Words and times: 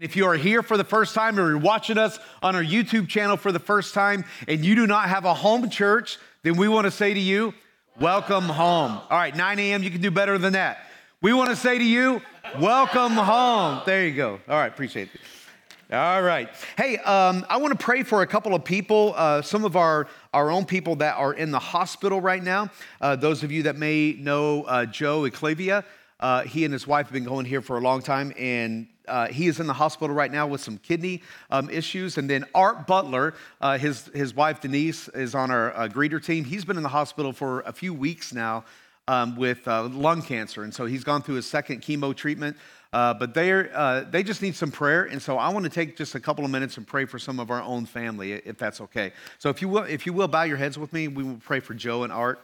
If 0.00 0.16
you 0.16 0.24
are 0.24 0.34
here 0.34 0.62
for 0.62 0.78
the 0.78 0.84
first 0.84 1.14
time 1.14 1.38
or 1.38 1.50
you're 1.50 1.58
watching 1.58 1.98
us 1.98 2.18
on 2.42 2.56
our 2.56 2.62
YouTube 2.62 3.06
channel 3.06 3.36
for 3.36 3.52
the 3.52 3.58
first 3.58 3.92
time 3.92 4.24
and 4.48 4.64
you 4.64 4.74
do 4.74 4.86
not 4.86 5.10
have 5.10 5.26
a 5.26 5.34
home 5.34 5.68
church, 5.68 6.16
then 6.42 6.56
we 6.56 6.68
want 6.68 6.86
to 6.86 6.90
say 6.90 7.12
to 7.12 7.20
you, 7.20 7.52
welcome 8.00 8.44
home. 8.44 8.92
All 8.92 9.06
right, 9.10 9.36
9 9.36 9.58
a.m., 9.58 9.82
you 9.82 9.90
can 9.90 10.00
do 10.00 10.10
better 10.10 10.38
than 10.38 10.54
that. 10.54 10.86
We 11.20 11.34
want 11.34 11.50
to 11.50 11.56
say 11.56 11.76
to 11.76 11.84
you, 11.84 12.22
welcome 12.58 13.12
home. 13.12 13.82
There 13.84 14.06
you 14.06 14.14
go. 14.14 14.40
All 14.48 14.56
right, 14.56 14.68
appreciate 14.68 15.10
it. 15.12 15.94
All 15.94 16.22
right. 16.22 16.48
Hey, 16.78 16.96
um, 16.96 17.44
I 17.50 17.58
want 17.58 17.78
to 17.78 17.84
pray 17.84 18.02
for 18.02 18.22
a 18.22 18.26
couple 18.26 18.54
of 18.54 18.64
people, 18.64 19.12
uh, 19.16 19.42
some 19.42 19.66
of 19.66 19.76
our, 19.76 20.06
our 20.32 20.50
own 20.50 20.64
people 20.64 20.96
that 20.96 21.18
are 21.18 21.34
in 21.34 21.50
the 21.50 21.58
hospital 21.58 22.22
right 22.22 22.42
now. 22.42 22.70
Uh, 23.02 23.16
those 23.16 23.42
of 23.42 23.52
you 23.52 23.64
that 23.64 23.76
may 23.76 24.14
know 24.14 24.62
uh, 24.62 24.86
Joe 24.86 25.22
Eclavia, 25.22 25.84
uh, 26.20 26.42
he 26.42 26.64
and 26.64 26.72
his 26.72 26.86
wife 26.86 27.06
have 27.06 27.12
been 27.12 27.24
going 27.24 27.46
here 27.46 27.60
for 27.60 27.78
a 27.78 27.80
long 27.80 28.02
time, 28.02 28.32
and 28.38 28.86
uh, 29.08 29.26
he 29.26 29.48
is 29.48 29.58
in 29.58 29.66
the 29.66 29.72
hospital 29.72 30.14
right 30.14 30.30
now 30.30 30.46
with 30.46 30.60
some 30.60 30.78
kidney 30.78 31.22
um, 31.50 31.68
issues. 31.68 32.16
And 32.16 32.30
then 32.30 32.44
Art 32.54 32.86
Butler, 32.86 33.34
uh, 33.60 33.76
his, 33.76 34.06
his 34.14 34.34
wife 34.34 34.60
Denise, 34.60 35.08
is 35.08 35.34
on 35.34 35.50
our 35.50 35.76
uh, 35.76 35.88
greeter 35.88 36.24
team. 36.24 36.44
He's 36.44 36.64
been 36.64 36.76
in 36.76 36.82
the 36.82 36.88
hospital 36.88 37.32
for 37.32 37.60
a 37.62 37.72
few 37.72 37.92
weeks 37.92 38.32
now 38.32 38.64
um, 39.08 39.36
with 39.36 39.66
uh, 39.66 39.84
lung 39.88 40.22
cancer. 40.22 40.62
And 40.62 40.72
so 40.72 40.86
he's 40.86 41.02
gone 41.02 41.22
through 41.22 41.36
his 41.36 41.46
second 41.46 41.82
chemo 41.82 42.14
treatment. 42.14 42.56
Uh, 42.92 43.14
but 43.14 43.34
they 43.34 43.52
uh, 43.52 44.04
they 44.10 44.22
just 44.22 44.42
need 44.42 44.56
some 44.56 44.72
prayer. 44.72 45.04
And 45.04 45.22
so 45.22 45.38
I 45.38 45.48
want 45.50 45.62
to 45.62 45.70
take 45.70 45.96
just 45.96 46.16
a 46.16 46.20
couple 46.20 46.44
of 46.44 46.50
minutes 46.50 46.76
and 46.76 46.84
pray 46.84 47.04
for 47.04 47.20
some 47.20 47.38
of 47.38 47.50
our 47.50 47.62
own 47.62 47.86
family, 47.86 48.32
if 48.32 48.58
that's 48.58 48.80
okay. 48.80 49.12
So 49.38 49.48
if 49.48 49.62
you 49.62 49.68
will, 49.68 49.84
if 49.84 50.06
you 50.06 50.12
will 50.12 50.26
bow 50.26 50.42
your 50.42 50.56
heads 50.56 50.76
with 50.76 50.92
me, 50.92 51.06
we 51.06 51.22
will 51.22 51.36
pray 51.36 51.60
for 51.60 51.72
Joe 51.72 52.02
and 52.02 52.12
Art. 52.12 52.40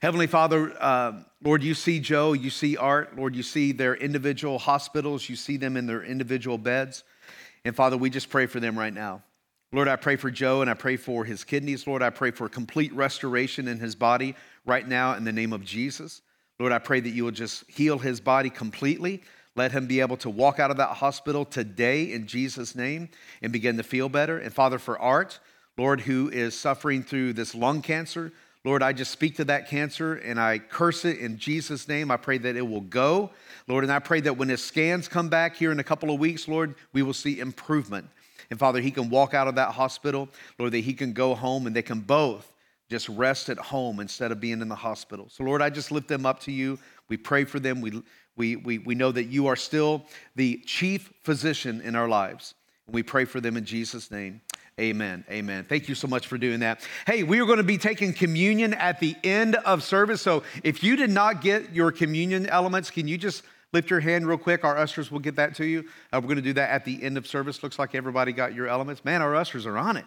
Heavenly 0.00 0.28
Father, 0.28 0.74
uh, 0.80 1.12
Lord, 1.44 1.62
you 1.62 1.74
see 1.74 2.00
Joe, 2.00 2.32
you 2.32 2.48
see 2.48 2.74
Art, 2.74 3.18
Lord, 3.18 3.36
you 3.36 3.42
see 3.42 3.72
their 3.72 3.94
individual 3.94 4.58
hospitals, 4.58 5.28
you 5.28 5.36
see 5.36 5.58
them 5.58 5.76
in 5.76 5.86
their 5.86 6.02
individual 6.02 6.56
beds. 6.56 7.04
And 7.66 7.76
Father, 7.76 7.98
we 7.98 8.08
just 8.08 8.30
pray 8.30 8.46
for 8.46 8.60
them 8.60 8.78
right 8.78 8.94
now. 8.94 9.22
Lord, 9.72 9.88
I 9.88 9.96
pray 9.96 10.16
for 10.16 10.30
Joe 10.30 10.62
and 10.62 10.70
I 10.70 10.74
pray 10.74 10.96
for 10.96 11.26
his 11.26 11.44
kidneys. 11.44 11.86
Lord, 11.86 12.02
I 12.02 12.08
pray 12.08 12.30
for 12.30 12.48
complete 12.48 12.94
restoration 12.94 13.68
in 13.68 13.78
his 13.78 13.94
body 13.94 14.34
right 14.64 14.88
now 14.88 15.16
in 15.16 15.24
the 15.24 15.32
name 15.32 15.52
of 15.52 15.66
Jesus. 15.66 16.22
Lord, 16.58 16.72
I 16.72 16.78
pray 16.78 17.00
that 17.00 17.10
you 17.10 17.24
will 17.24 17.30
just 17.30 17.70
heal 17.70 17.98
his 17.98 18.22
body 18.22 18.48
completely. 18.48 19.22
Let 19.54 19.70
him 19.70 19.86
be 19.86 20.00
able 20.00 20.16
to 20.18 20.30
walk 20.30 20.58
out 20.58 20.70
of 20.70 20.78
that 20.78 20.96
hospital 20.96 21.44
today 21.44 22.10
in 22.10 22.26
Jesus' 22.26 22.74
name 22.74 23.10
and 23.42 23.52
begin 23.52 23.76
to 23.76 23.82
feel 23.82 24.08
better. 24.08 24.38
And 24.38 24.52
Father, 24.52 24.78
for 24.78 24.98
Art, 24.98 25.40
Lord, 25.76 26.00
who 26.00 26.30
is 26.30 26.54
suffering 26.58 27.02
through 27.02 27.34
this 27.34 27.54
lung 27.54 27.82
cancer, 27.82 28.32
Lord, 28.64 28.82
I 28.82 28.92
just 28.92 29.10
speak 29.10 29.36
to 29.36 29.44
that 29.46 29.68
cancer 29.68 30.14
and 30.14 30.38
I 30.38 30.58
curse 30.58 31.06
it 31.06 31.18
in 31.18 31.38
Jesus' 31.38 31.88
name. 31.88 32.10
I 32.10 32.18
pray 32.18 32.36
that 32.38 32.56
it 32.56 32.66
will 32.66 32.82
go. 32.82 33.30
Lord, 33.66 33.84
and 33.84 33.92
I 33.92 34.00
pray 34.00 34.20
that 34.20 34.36
when 34.36 34.50
his 34.50 34.62
scans 34.62 35.08
come 35.08 35.28
back 35.30 35.56
here 35.56 35.72
in 35.72 35.80
a 35.80 35.84
couple 35.84 36.12
of 36.12 36.20
weeks, 36.20 36.46
Lord, 36.46 36.74
we 36.92 37.02
will 37.02 37.14
see 37.14 37.40
improvement. 37.40 38.06
And 38.50 38.58
Father, 38.58 38.80
he 38.80 38.90
can 38.90 39.08
walk 39.08 39.32
out 39.32 39.48
of 39.48 39.54
that 39.54 39.72
hospital, 39.72 40.28
Lord, 40.58 40.72
that 40.72 40.80
he 40.80 40.92
can 40.92 41.12
go 41.12 41.34
home 41.34 41.66
and 41.66 41.74
they 41.74 41.82
can 41.82 42.00
both 42.00 42.52
just 42.90 43.08
rest 43.08 43.48
at 43.48 43.56
home 43.56 44.00
instead 44.00 44.32
of 44.32 44.40
being 44.40 44.60
in 44.60 44.68
the 44.68 44.74
hospital. 44.74 45.28
So, 45.30 45.44
Lord, 45.44 45.62
I 45.62 45.70
just 45.70 45.92
lift 45.92 46.08
them 46.08 46.26
up 46.26 46.40
to 46.40 46.52
you. 46.52 46.78
We 47.08 47.16
pray 47.16 47.44
for 47.44 47.60
them. 47.60 47.80
We, 47.80 48.02
we, 48.36 48.56
we, 48.56 48.78
we 48.78 48.94
know 48.94 49.12
that 49.12 49.24
you 49.24 49.46
are 49.46 49.56
still 49.56 50.04
the 50.34 50.60
chief 50.66 51.12
physician 51.22 51.80
in 51.80 51.94
our 51.94 52.08
lives. 52.08 52.54
And 52.86 52.94
we 52.94 53.04
pray 53.04 53.24
for 53.24 53.40
them 53.40 53.56
in 53.56 53.64
Jesus' 53.64 54.10
name. 54.10 54.40
Amen. 54.80 55.24
Amen. 55.30 55.66
Thank 55.68 55.90
you 55.90 55.94
so 55.94 56.08
much 56.08 56.26
for 56.26 56.38
doing 56.38 56.60
that. 56.60 56.80
Hey, 57.06 57.22
we 57.22 57.38
are 57.40 57.44
going 57.44 57.58
to 57.58 57.62
be 57.62 57.76
taking 57.76 58.14
communion 58.14 58.72
at 58.72 58.98
the 58.98 59.14
end 59.22 59.56
of 59.56 59.82
service. 59.82 60.22
So 60.22 60.42
if 60.64 60.82
you 60.82 60.96
did 60.96 61.10
not 61.10 61.42
get 61.42 61.74
your 61.74 61.92
communion 61.92 62.46
elements, 62.46 62.90
can 62.90 63.06
you 63.06 63.18
just 63.18 63.42
lift 63.74 63.90
your 63.90 64.00
hand 64.00 64.26
real 64.26 64.38
quick? 64.38 64.64
Our 64.64 64.78
ushers 64.78 65.10
will 65.10 65.18
get 65.18 65.36
that 65.36 65.54
to 65.56 65.66
you. 65.66 65.80
Uh, 66.12 66.20
we're 66.22 66.28
going 66.28 66.36
to 66.36 66.42
do 66.42 66.54
that 66.54 66.70
at 66.70 66.86
the 66.86 67.02
end 67.02 67.18
of 67.18 67.26
service. 67.26 67.62
Looks 67.62 67.78
like 67.78 67.94
everybody 67.94 68.32
got 68.32 68.54
your 68.54 68.68
elements. 68.68 69.04
Man, 69.04 69.20
our 69.20 69.36
ushers 69.36 69.66
are 69.66 69.76
on 69.76 69.98
it. 69.98 70.06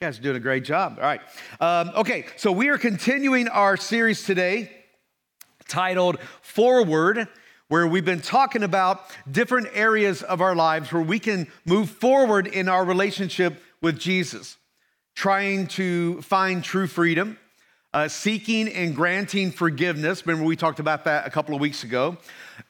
You 0.00 0.06
guys 0.06 0.20
are 0.20 0.22
doing 0.22 0.36
a 0.36 0.40
great 0.40 0.64
job. 0.64 0.98
All 1.00 1.04
right. 1.04 1.20
Um, 1.60 1.90
okay, 1.96 2.26
so 2.36 2.52
we 2.52 2.68
are 2.68 2.78
continuing 2.78 3.48
our 3.48 3.76
series 3.76 4.22
today 4.22 4.70
titled 5.66 6.18
Forward 6.42 7.26
where 7.68 7.86
we've 7.86 8.04
been 8.04 8.20
talking 8.20 8.62
about 8.62 9.00
different 9.30 9.68
areas 9.72 10.22
of 10.22 10.40
our 10.40 10.54
lives 10.54 10.92
where 10.92 11.02
we 11.02 11.18
can 11.18 11.50
move 11.64 11.88
forward 11.88 12.46
in 12.46 12.68
our 12.68 12.84
relationship 12.84 13.60
with 13.84 13.98
Jesus, 13.98 14.56
trying 15.14 15.66
to 15.66 16.22
find 16.22 16.64
true 16.64 16.86
freedom, 16.86 17.38
uh, 17.92 18.08
seeking 18.08 18.66
and 18.66 18.96
granting 18.96 19.52
forgiveness. 19.52 20.26
Remember, 20.26 20.46
we 20.46 20.56
talked 20.56 20.80
about 20.80 21.04
that 21.04 21.26
a 21.26 21.30
couple 21.30 21.54
of 21.54 21.60
weeks 21.60 21.84
ago. 21.84 22.16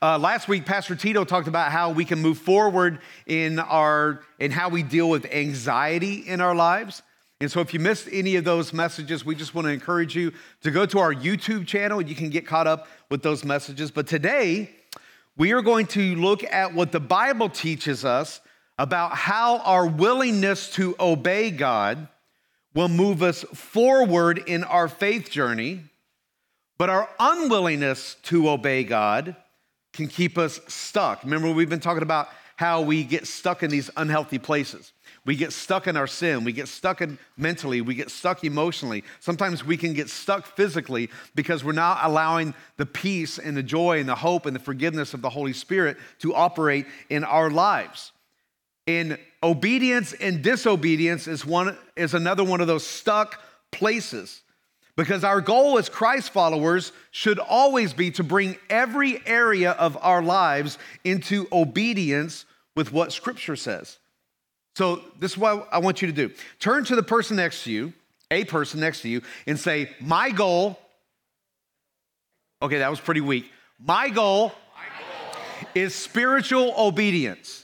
Uh, 0.02 0.18
last 0.18 0.48
week, 0.48 0.66
Pastor 0.66 0.96
Tito 0.96 1.24
talked 1.24 1.46
about 1.46 1.70
how 1.70 1.90
we 1.90 2.04
can 2.04 2.20
move 2.20 2.38
forward 2.38 2.98
in 3.26 3.60
our 3.60 4.24
in 4.40 4.50
how 4.50 4.68
we 4.68 4.82
deal 4.82 5.08
with 5.08 5.24
anxiety 5.26 6.14
in 6.26 6.40
our 6.40 6.54
lives. 6.54 7.00
And 7.40 7.48
so, 7.48 7.60
if 7.60 7.72
you 7.72 7.78
missed 7.78 8.08
any 8.10 8.34
of 8.34 8.44
those 8.44 8.72
messages, 8.72 9.24
we 9.24 9.36
just 9.36 9.54
want 9.54 9.66
to 9.66 9.72
encourage 9.72 10.16
you 10.16 10.32
to 10.62 10.72
go 10.72 10.84
to 10.84 10.98
our 10.98 11.14
YouTube 11.14 11.64
channel. 11.64 12.00
And 12.00 12.08
you 12.08 12.16
can 12.16 12.28
get 12.28 12.44
caught 12.44 12.66
up 12.66 12.88
with 13.08 13.22
those 13.22 13.44
messages. 13.44 13.92
But 13.92 14.08
today, 14.08 14.68
we 15.36 15.52
are 15.52 15.62
going 15.62 15.86
to 15.88 16.16
look 16.16 16.42
at 16.42 16.74
what 16.74 16.90
the 16.90 17.00
Bible 17.00 17.48
teaches 17.48 18.04
us 18.04 18.40
about 18.78 19.12
how 19.12 19.58
our 19.58 19.86
willingness 19.86 20.70
to 20.70 20.96
obey 20.98 21.50
God 21.50 22.08
will 22.74 22.88
move 22.88 23.22
us 23.22 23.42
forward 23.54 24.42
in 24.46 24.64
our 24.64 24.88
faith 24.88 25.30
journey, 25.30 25.80
but 26.76 26.90
our 26.90 27.08
unwillingness 27.20 28.16
to 28.24 28.50
obey 28.50 28.82
God 28.82 29.36
can 29.92 30.08
keep 30.08 30.36
us 30.36 30.60
stuck. 30.66 31.22
Remember, 31.22 31.52
we've 31.52 31.68
been 31.68 31.78
talking 31.78 32.02
about 32.02 32.28
how 32.56 32.80
we 32.82 33.04
get 33.04 33.26
stuck 33.26 33.62
in 33.62 33.70
these 33.70 33.90
unhealthy 33.96 34.38
places. 34.38 34.92
We 35.24 35.36
get 35.36 35.52
stuck 35.52 35.86
in 35.86 35.96
our 35.96 36.06
sin. 36.06 36.44
We 36.44 36.52
get 36.52 36.68
stuck 36.68 37.00
in 37.00 37.18
mentally. 37.36 37.80
We 37.80 37.94
get 37.94 38.10
stuck 38.10 38.44
emotionally. 38.44 39.04
Sometimes 39.20 39.64
we 39.64 39.76
can 39.76 39.94
get 39.94 40.10
stuck 40.10 40.46
physically 40.46 41.10
because 41.34 41.64
we're 41.64 41.72
not 41.72 42.00
allowing 42.02 42.54
the 42.76 42.86
peace 42.86 43.38
and 43.38 43.56
the 43.56 43.62
joy 43.62 44.00
and 44.00 44.08
the 44.08 44.14
hope 44.14 44.46
and 44.46 44.54
the 44.54 44.60
forgiveness 44.60 45.14
of 45.14 45.22
the 45.22 45.30
Holy 45.30 45.52
Spirit 45.52 45.96
to 46.20 46.34
operate 46.34 46.86
in 47.08 47.24
our 47.24 47.50
lives. 47.50 48.12
In 48.86 49.18
obedience 49.42 50.12
and 50.12 50.42
disobedience 50.42 51.26
is 51.26 51.44
one 51.44 51.76
is 51.96 52.14
another 52.14 52.44
one 52.44 52.60
of 52.60 52.66
those 52.66 52.86
stuck 52.86 53.40
places. 53.70 54.42
Because 54.96 55.24
our 55.24 55.40
goal 55.40 55.78
as 55.78 55.88
Christ 55.88 56.30
followers 56.30 56.92
should 57.10 57.40
always 57.40 57.92
be 57.92 58.12
to 58.12 58.22
bring 58.22 58.56
every 58.70 59.20
area 59.26 59.72
of 59.72 59.98
our 60.00 60.22
lives 60.22 60.78
into 61.02 61.48
obedience 61.50 62.44
with 62.76 62.92
what 62.92 63.12
Scripture 63.12 63.56
says. 63.56 63.98
So, 64.76 65.02
this 65.18 65.32
is 65.32 65.38
what 65.38 65.68
I 65.72 65.78
want 65.78 66.02
you 66.02 66.08
to 66.08 66.12
do 66.12 66.32
turn 66.58 66.84
to 66.84 66.96
the 66.96 67.02
person 67.02 67.36
next 67.36 67.64
to 67.64 67.72
you, 67.72 67.92
a 68.30 68.44
person 68.44 68.80
next 68.80 69.02
to 69.02 69.08
you, 69.08 69.22
and 69.46 69.58
say, 69.58 69.90
My 70.00 70.30
goal. 70.30 70.78
Okay, 72.62 72.78
that 72.78 72.90
was 72.90 73.00
pretty 73.00 73.20
weak. 73.20 73.50
My 73.78 74.08
goal, 74.08 74.52
My 74.74 74.84
goal. 74.98 75.68
is 75.74 75.94
spiritual 75.94 76.72
obedience. 76.78 77.63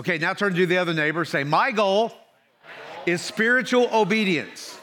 Okay, 0.00 0.16
now 0.16 0.32
turn 0.32 0.54
to 0.54 0.64
the 0.64 0.78
other 0.78 0.94
neighbor. 0.94 1.26
Say, 1.26 1.44
My 1.44 1.72
goal, 1.72 2.10
is 3.04 3.20
spiritual 3.20 3.86
obedience. 3.92 4.78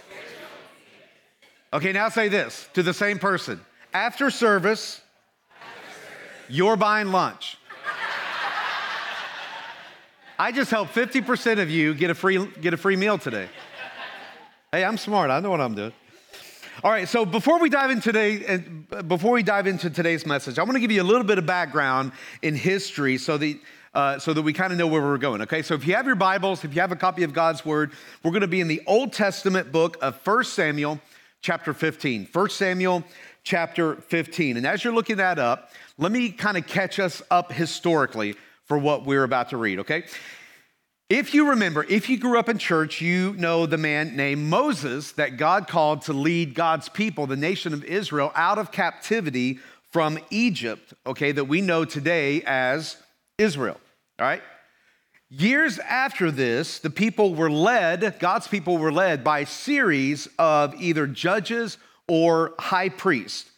Okay, 1.74 1.92
now 1.92 2.10
say 2.10 2.28
this 2.28 2.70
to 2.76 2.84
the 2.84 2.94
same 2.94 3.18
person. 3.18 3.60
After 3.96 4.30
service, 4.30 5.02
you're 6.48 6.76
buying 6.76 7.08
lunch. 7.12 7.58
I 10.38 10.52
just 10.52 10.70
helped 10.70 10.94
50% 10.94 11.60
of 11.60 11.72
you 11.72 11.96
get 11.96 12.12
a 12.12 12.16
free, 12.16 12.46
get 12.62 12.76
a 12.76 12.78
free 12.78 12.96
meal 12.96 13.18
today. 13.18 13.50
Hey, 14.72 14.86
I'm 14.86 15.00
smart. 15.00 15.32
I 15.32 15.40
know 15.40 15.50
what 15.50 15.62
I'm 15.62 15.74
doing. 15.74 15.94
All 16.84 16.92
right, 16.92 17.08
so 17.08 17.26
before 17.26 17.58
we 17.58 17.72
dive 17.72 17.90
into 17.90 18.12
today, 18.12 18.58
before 19.08 19.32
we 19.32 19.42
dive 19.42 19.66
into 19.66 19.90
today's 19.90 20.28
message, 20.28 20.60
I 20.60 20.64
want 20.64 20.76
to 20.76 20.80
give 20.80 20.92
you 20.92 21.02
a 21.02 21.04
little 21.04 21.24
bit 21.24 21.40
of 21.40 21.48
background 21.48 22.12
in 22.44 22.54
history 22.54 23.18
so 23.18 23.36
that 23.40 23.60
uh, 23.94 24.20
so 24.20 24.34
that 24.34 24.42
we 24.42 24.54
kind 24.54 24.72
of 24.72 24.78
know 24.78 24.88
where 24.88 25.02
we're 25.02 25.18
going. 25.18 25.42
Okay, 25.42 25.62
so 25.62 25.74
if 25.74 25.88
you 25.88 25.96
have 25.96 26.06
your 26.06 26.16
Bibles, 26.16 26.64
if 26.64 26.74
you 26.74 26.82
have 26.82 26.92
a 26.92 26.96
copy 26.96 27.24
of 27.24 27.34
God's 27.34 27.66
Word, 27.66 27.92
we're 28.24 28.32
going 28.32 28.42
to 28.42 28.48
be 28.48 28.62
in 28.62 28.68
the 28.68 28.82
Old 28.86 29.14
Testament 29.14 29.72
book 29.72 29.98
of 30.02 30.16
1 30.26 30.44
Samuel, 30.44 31.00
chapter 31.42 31.74
15. 31.74 32.30
1 32.32 32.50
Samuel, 32.50 33.04
chapter 33.44 33.96
15. 33.96 34.58
And 34.58 34.68
as 34.68 34.84
you're 34.84 34.94
looking 34.94 35.18
that 35.18 35.40
up, 35.40 35.72
let 35.98 36.12
me 36.12 36.30
kind 36.32 36.58
of 36.58 36.68
catch 36.68 37.00
us 37.00 37.22
up 37.32 37.52
historically 37.52 38.36
for 38.66 38.78
what 38.78 39.06
we're 39.06 39.24
about 39.24 39.50
to 39.50 39.58
read, 39.58 39.80
okay? 39.80 40.04
If 41.10 41.34
you 41.34 41.52
remember, 41.52 41.86
if 41.88 42.10
you 42.10 42.18
grew 42.18 42.38
up 42.38 42.50
in 42.50 42.58
church, 42.58 43.00
you 43.00 43.34
know 43.38 43.66
the 43.66 43.78
man 43.78 44.18
named 44.18 44.46
Moses 44.46 45.14
that 45.14 45.38
God 45.38 45.70
called 45.70 46.02
to 46.04 46.14
lead 46.14 46.54
God's 46.54 46.90
people, 46.90 47.28
the 47.28 47.38
nation 47.38 47.74
of 47.74 47.86
Israel, 47.86 48.34
out 48.36 48.58
of 48.58 48.74
captivity 48.74 49.60
from 49.90 50.20
Egypt, 50.30 50.94
okay, 51.06 51.32
that 51.32 51.46
we 51.46 51.62
know 51.62 51.86
today 51.86 52.44
as 52.46 52.98
Israel, 53.38 53.80
all 54.20 54.28
right? 54.28 54.42
Years 55.30 55.78
after 55.80 56.32
this, 56.32 56.80
the 56.80 56.90
people 56.90 57.36
were 57.36 57.52
led, 57.52 58.18
God's 58.20 58.48
people 58.48 58.78
were 58.78 58.92
led 58.92 59.24
by 59.24 59.40
a 59.40 59.46
series 59.46 60.28
of 60.40 60.74
either 60.76 61.06
judges 61.06 61.78
or 62.08 62.54
high 62.58 62.90
priests. 62.90 63.50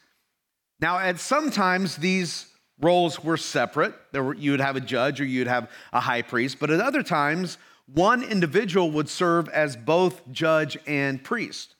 Now, 0.81 0.97
at 0.97 1.19
sometimes 1.19 1.97
these 1.97 2.47
roles 2.81 3.23
were 3.23 3.37
separate. 3.37 3.93
There 4.11 4.23
were, 4.23 4.33
you 4.33 4.51
would 4.51 4.61
have 4.61 4.77
a 4.77 4.81
judge 4.81 5.21
or 5.21 5.25
you'd 5.25 5.47
have 5.47 5.69
a 5.93 5.99
high 5.99 6.23
priest, 6.23 6.57
but 6.59 6.71
at 6.71 6.79
other 6.79 7.03
times, 7.03 7.57
one 7.85 8.23
individual 8.23 8.91
would 8.91 9.09
serve 9.09 9.49
as 9.49 9.75
both 9.75 10.21
judge 10.31 10.77
and 10.87 11.23
priest. 11.23 11.75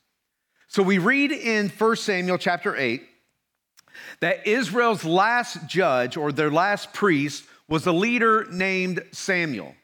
So 0.67 0.83
we 0.83 0.97
read 0.97 1.31
in 1.31 1.69
1 1.69 1.95
Samuel 1.95 2.37
chapter 2.37 2.75
8 2.75 3.01
that 4.19 4.47
Israel's 4.47 5.03
last 5.03 5.67
judge 5.67 6.15
or 6.15 6.31
their 6.31 6.51
last 6.51 6.93
priest 6.93 7.45
was 7.69 7.85
a 7.85 7.91
leader 7.91 8.47
named 8.51 9.03
Samuel. 9.11 9.75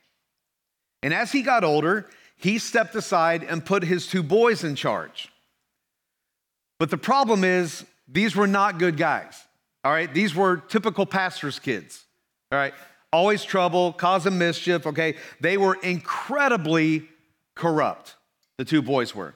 And 1.03 1.13
as 1.13 1.31
he 1.31 1.43
got 1.43 1.63
older, 1.63 2.09
he 2.35 2.57
stepped 2.57 2.95
aside 2.95 3.43
and 3.43 3.63
put 3.63 3.83
his 3.83 4.07
two 4.07 4.23
boys 4.23 4.63
in 4.63 4.75
charge. 4.75 5.29
But 6.79 6.89
the 6.89 6.97
problem 6.97 7.43
is, 7.43 7.85
these 8.07 8.35
were 8.35 8.47
not 8.47 8.79
good 8.79 8.97
guys. 8.97 9.41
All 9.83 9.91
right, 9.91 10.11
these 10.11 10.35
were 10.35 10.57
typical 10.57 11.05
pastor's 11.05 11.59
kids. 11.59 12.03
All 12.51 12.57
right, 12.57 12.73
always 13.13 13.43
trouble, 13.43 13.93
causing 13.93 14.37
mischief. 14.37 14.87
Okay, 14.87 15.15
they 15.39 15.57
were 15.57 15.75
incredibly 15.75 17.07
corrupt, 17.53 18.15
the 18.57 18.65
two 18.65 18.81
boys 18.81 19.15
were. 19.15 19.35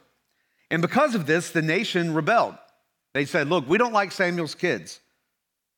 And 0.72 0.82
because 0.82 1.16
of 1.16 1.26
this, 1.26 1.52
the 1.52 1.62
nation 1.62 2.14
rebelled. 2.14 2.56
They 3.14 3.26
said, 3.26 3.48
Look, 3.48 3.68
we 3.68 3.78
don't 3.78 3.94
like 3.94 4.12
Samuel's 4.12 4.56
kids. 4.56 5.00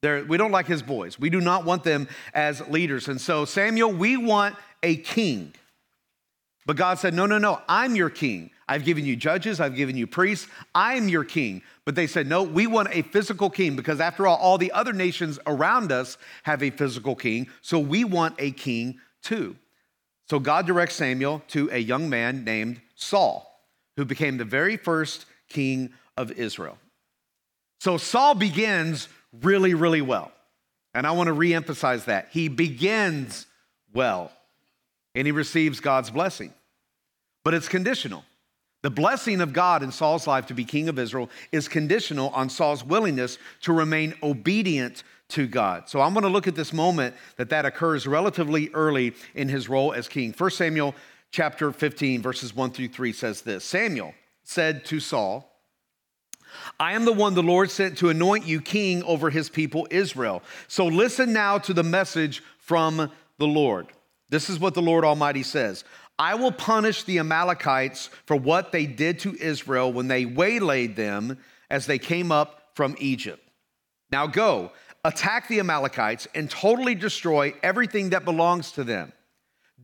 They're, 0.01 0.23
we 0.23 0.37
don't 0.37 0.51
like 0.51 0.65
his 0.65 0.81
boys. 0.81 1.19
We 1.19 1.29
do 1.29 1.39
not 1.39 1.63
want 1.63 1.83
them 1.83 2.07
as 2.33 2.67
leaders. 2.67 3.07
And 3.07 3.21
so, 3.21 3.45
Samuel, 3.45 3.91
we 3.93 4.17
want 4.17 4.55
a 4.81 4.97
king. 4.97 5.53
But 6.65 6.75
God 6.75 6.99
said, 6.99 7.13
No, 7.13 7.25
no, 7.25 7.37
no, 7.37 7.61
I'm 7.67 7.95
your 7.95 8.09
king. 8.09 8.51
I've 8.67 8.85
given 8.85 9.05
you 9.05 9.15
judges, 9.15 9.59
I've 9.59 9.75
given 9.75 9.97
you 9.97 10.07
priests, 10.07 10.47
I'm 10.73 11.09
your 11.09 11.23
king. 11.23 11.61
But 11.85 11.95
they 11.95 12.07
said, 12.07 12.27
No, 12.27 12.43
we 12.43 12.67
want 12.67 12.89
a 12.91 13.01
physical 13.01 13.49
king 13.49 13.75
because, 13.75 13.99
after 13.99 14.25
all, 14.25 14.37
all 14.37 14.57
the 14.57 14.71
other 14.71 14.93
nations 14.93 15.39
around 15.45 15.91
us 15.91 16.17
have 16.43 16.63
a 16.63 16.69
physical 16.69 17.15
king. 17.15 17.47
So 17.61 17.79
we 17.79 18.03
want 18.03 18.35
a 18.39 18.51
king 18.51 18.99
too. 19.21 19.55
So 20.29 20.39
God 20.39 20.65
directs 20.65 20.95
Samuel 20.95 21.43
to 21.49 21.69
a 21.71 21.77
young 21.77 22.09
man 22.09 22.43
named 22.43 22.81
Saul, 22.95 23.59
who 23.97 24.05
became 24.05 24.37
the 24.37 24.45
very 24.45 24.77
first 24.77 25.25
king 25.49 25.91
of 26.15 26.31
Israel. 26.31 26.77
So 27.81 27.97
Saul 27.97 28.35
begins 28.35 29.09
really, 29.41 29.73
really 29.73 30.01
well. 30.01 30.31
And 30.93 31.07
I 31.07 31.11
want 31.11 31.27
to 31.27 31.35
reemphasize 31.35 32.05
that. 32.05 32.29
He 32.31 32.47
begins 32.47 33.47
well 33.93 34.31
and 35.15 35.25
he 35.25 35.31
receives 35.31 35.79
God's 35.79 36.09
blessing. 36.09 36.53
But 37.43 37.53
it's 37.53 37.67
conditional. 37.67 38.23
The 38.81 38.89
blessing 38.89 39.41
of 39.41 39.53
God 39.53 39.83
in 39.83 39.91
Saul's 39.91 40.25
life 40.25 40.47
to 40.47 40.53
be 40.53 40.65
king 40.65 40.89
of 40.89 40.97
Israel 40.97 41.29
is 41.51 41.67
conditional 41.67 42.29
on 42.29 42.49
Saul's 42.49 42.83
willingness 42.83 43.37
to 43.61 43.73
remain 43.73 44.15
obedient 44.23 45.03
to 45.29 45.47
God. 45.47 45.87
So 45.87 46.01
I'm 46.01 46.13
going 46.13 46.23
to 46.23 46.29
look 46.29 46.47
at 46.47 46.55
this 46.55 46.73
moment 46.73 47.15
that 47.37 47.49
that 47.49 47.65
occurs 47.65 48.07
relatively 48.07 48.69
early 48.73 49.13
in 49.35 49.49
his 49.49 49.69
role 49.69 49.93
as 49.93 50.07
king. 50.07 50.33
1 50.35 50.49
Samuel 50.51 50.95
chapter 51.31 51.71
15 51.71 52.21
verses 52.21 52.55
1 52.55 52.71
through 52.71 52.89
3 52.89 53.13
says 53.13 53.41
this. 53.41 53.63
Samuel 53.63 54.13
said 54.43 54.83
to 54.85 54.99
Saul, 54.99 55.50
I 56.79 56.93
am 56.93 57.05
the 57.05 57.13
one 57.13 57.33
the 57.33 57.43
Lord 57.43 57.71
sent 57.71 57.97
to 57.99 58.09
anoint 58.09 58.45
you 58.45 58.61
king 58.61 59.03
over 59.03 59.29
his 59.29 59.49
people 59.49 59.87
Israel. 59.91 60.43
So 60.67 60.87
listen 60.87 61.33
now 61.33 61.57
to 61.59 61.73
the 61.73 61.83
message 61.83 62.43
from 62.57 63.11
the 63.37 63.47
Lord. 63.47 63.87
This 64.29 64.49
is 64.49 64.59
what 64.59 64.73
the 64.73 64.81
Lord 64.81 65.03
Almighty 65.03 65.43
says 65.43 65.83
I 66.17 66.35
will 66.35 66.51
punish 66.51 67.03
the 67.03 67.19
Amalekites 67.19 68.09
for 68.25 68.35
what 68.35 68.71
they 68.71 68.85
did 68.85 69.19
to 69.19 69.35
Israel 69.35 69.91
when 69.91 70.07
they 70.07 70.25
waylaid 70.25 70.95
them 70.95 71.37
as 71.69 71.85
they 71.85 71.97
came 71.97 72.31
up 72.31 72.71
from 72.75 72.95
Egypt. 72.99 73.41
Now 74.11 74.27
go, 74.27 74.71
attack 75.03 75.47
the 75.47 75.59
Amalekites 75.59 76.27
and 76.35 76.49
totally 76.49 76.95
destroy 76.95 77.53
everything 77.63 78.11
that 78.11 78.25
belongs 78.25 78.73
to 78.73 78.83
them. 78.83 79.13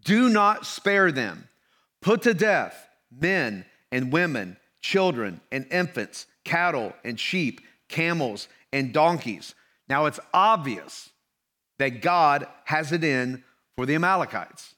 Do 0.04 0.30
not 0.30 0.66
spare 0.66 1.12
them. 1.12 1.48
Put 2.02 2.22
to 2.24 2.34
death 2.34 2.88
men 3.12 3.66
and 3.92 4.12
women, 4.12 4.58
children 4.81 5.42
and 5.52 5.66
infants, 5.72 6.28
cattle 6.48 6.94
and 7.04 7.20
sheep, 7.20 7.62
camels 7.90 8.48
and 8.74 8.94
donkeys. 8.94 9.54
Now 9.88 10.06
it's 10.06 10.20
obvious 10.34 11.10
that 11.78 12.02
God 12.02 12.48
has 12.66 12.92
it 12.92 13.04
in 13.04 13.44
for 13.76 13.86
the 13.86 13.96
Amalekites. 13.96 14.74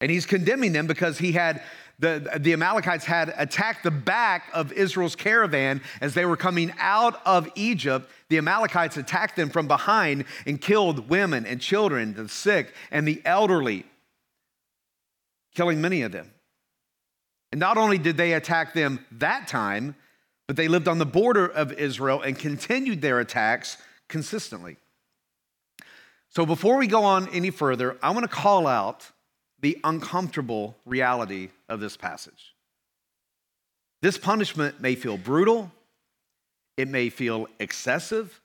And 0.00 0.10
he's 0.10 0.26
condemning 0.26 0.72
them 0.72 0.86
because 0.86 1.18
he 1.18 1.32
had 1.32 1.62
the, 1.98 2.38
the 2.40 2.54
Amalekites 2.54 3.04
had 3.04 3.34
attacked 3.36 3.82
the 3.82 3.90
back 3.90 4.44
of 4.54 4.72
Israel's 4.72 5.14
caravan 5.14 5.82
as 6.00 6.14
they 6.14 6.24
were 6.24 6.36
coming 6.36 6.72
out 6.78 7.20
of 7.26 7.46
Egypt. 7.54 8.10
The 8.30 8.38
Amalekites 8.38 8.96
attacked 8.96 9.36
them 9.36 9.50
from 9.50 9.68
behind 9.68 10.24
and 10.46 10.58
killed 10.58 11.10
women 11.10 11.44
and 11.44 11.60
children, 11.60 12.14
the 12.14 12.26
sick 12.30 12.74
and 12.90 13.06
the 13.06 13.20
elderly, 13.26 13.84
killing 15.54 15.82
many 15.82 16.00
of 16.00 16.10
them. 16.10 16.30
And 17.52 17.58
not 17.58 17.76
only 17.76 17.98
did 17.98 18.16
they 18.16 18.32
attack 18.32 18.72
them 18.72 19.04
that 19.12 19.46
time, 19.46 19.94
but 20.50 20.56
they 20.56 20.66
lived 20.66 20.88
on 20.88 20.98
the 20.98 21.06
border 21.06 21.46
of 21.46 21.70
Israel 21.74 22.22
and 22.22 22.36
continued 22.36 23.00
their 23.00 23.20
attacks 23.20 23.76
consistently. 24.08 24.78
So 26.28 26.44
before 26.44 26.76
we 26.76 26.88
go 26.88 27.04
on 27.04 27.28
any 27.28 27.50
further, 27.50 27.96
I 28.02 28.10
want 28.10 28.28
to 28.28 28.36
call 28.36 28.66
out 28.66 29.06
the 29.60 29.78
uncomfortable 29.84 30.76
reality 30.84 31.50
of 31.68 31.78
this 31.78 31.96
passage. 31.96 32.56
This 34.02 34.18
punishment 34.18 34.80
may 34.80 34.96
feel 34.96 35.16
brutal, 35.16 35.70
it 36.76 36.88
may 36.88 37.10
feel 37.10 37.46
excessive. 37.60 38.40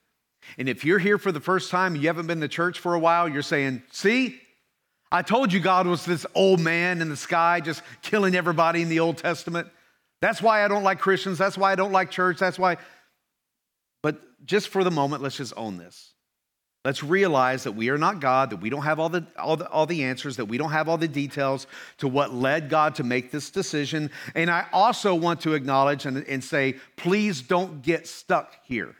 And 0.59 0.69
if 0.69 0.85
you're 0.85 0.99
here 0.99 1.17
for 1.17 1.31
the 1.31 1.41
first 1.41 1.71
time 1.71 1.95
you 1.95 2.05
haven't 2.05 2.27
been 2.27 2.41
to 2.41 2.47
church 2.47 2.77
for 2.77 2.93
a 2.93 2.99
while, 2.99 3.27
you're 3.27 3.41
saying, 3.41 3.81
See, 3.91 4.39
I 5.11 5.23
told 5.23 5.51
you 5.51 5.59
God 5.59 5.87
was 5.87 6.05
this 6.05 6.23
old 6.35 6.59
man 6.59 7.01
in 7.01 7.09
the 7.09 7.17
sky 7.17 7.61
just 7.61 7.81
killing 8.03 8.35
everybody 8.35 8.83
in 8.83 8.89
the 8.89 8.99
Old 8.99 9.17
Testament. 9.17 9.69
That's 10.25 10.41
why 10.41 10.65
I 10.65 10.67
don't 10.67 10.81
like 10.81 10.97
Christians. 10.97 11.37
That's 11.37 11.55
why 11.55 11.71
I 11.71 11.75
don't 11.75 11.91
like 11.91 12.09
church. 12.09 12.39
That's 12.39 12.57
why. 12.57 12.77
But 14.01 14.19
just 14.43 14.69
for 14.69 14.83
the 14.83 14.89
moment, 14.89 15.21
let's 15.21 15.37
just 15.37 15.53
own 15.55 15.77
this. 15.77 16.13
Let's 16.83 17.03
realize 17.03 17.65
that 17.65 17.73
we 17.73 17.89
are 17.89 17.97
not 17.99 18.21
God, 18.21 18.49
that 18.49 18.57
we 18.57 18.71
don't 18.71 18.81
have 18.81 18.99
all 18.99 19.09
the, 19.09 19.27
all, 19.37 19.55
the, 19.55 19.69
all 19.69 19.85
the 19.85 20.03
answers, 20.03 20.37
that 20.37 20.45
we 20.45 20.57
don't 20.57 20.71
have 20.71 20.89
all 20.89 20.97
the 20.97 21.07
details 21.07 21.67
to 21.99 22.07
what 22.07 22.33
led 22.33 22.71
God 22.71 22.95
to 22.95 23.03
make 23.03 23.29
this 23.29 23.51
decision. 23.51 24.09
And 24.33 24.49
I 24.49 24.65
also 24.73 25.13
want 25.13 25.41
to 25.41 25.53
acknowledge 25.53 26.07
and, 26.07 26.17
and 26.17 26.43
say, 26.43 26.77
please 26.95 27.43
don't 27.43 27.83
get 27.83 28.07
stuck 28.07 28.55
here. 28.63 28.95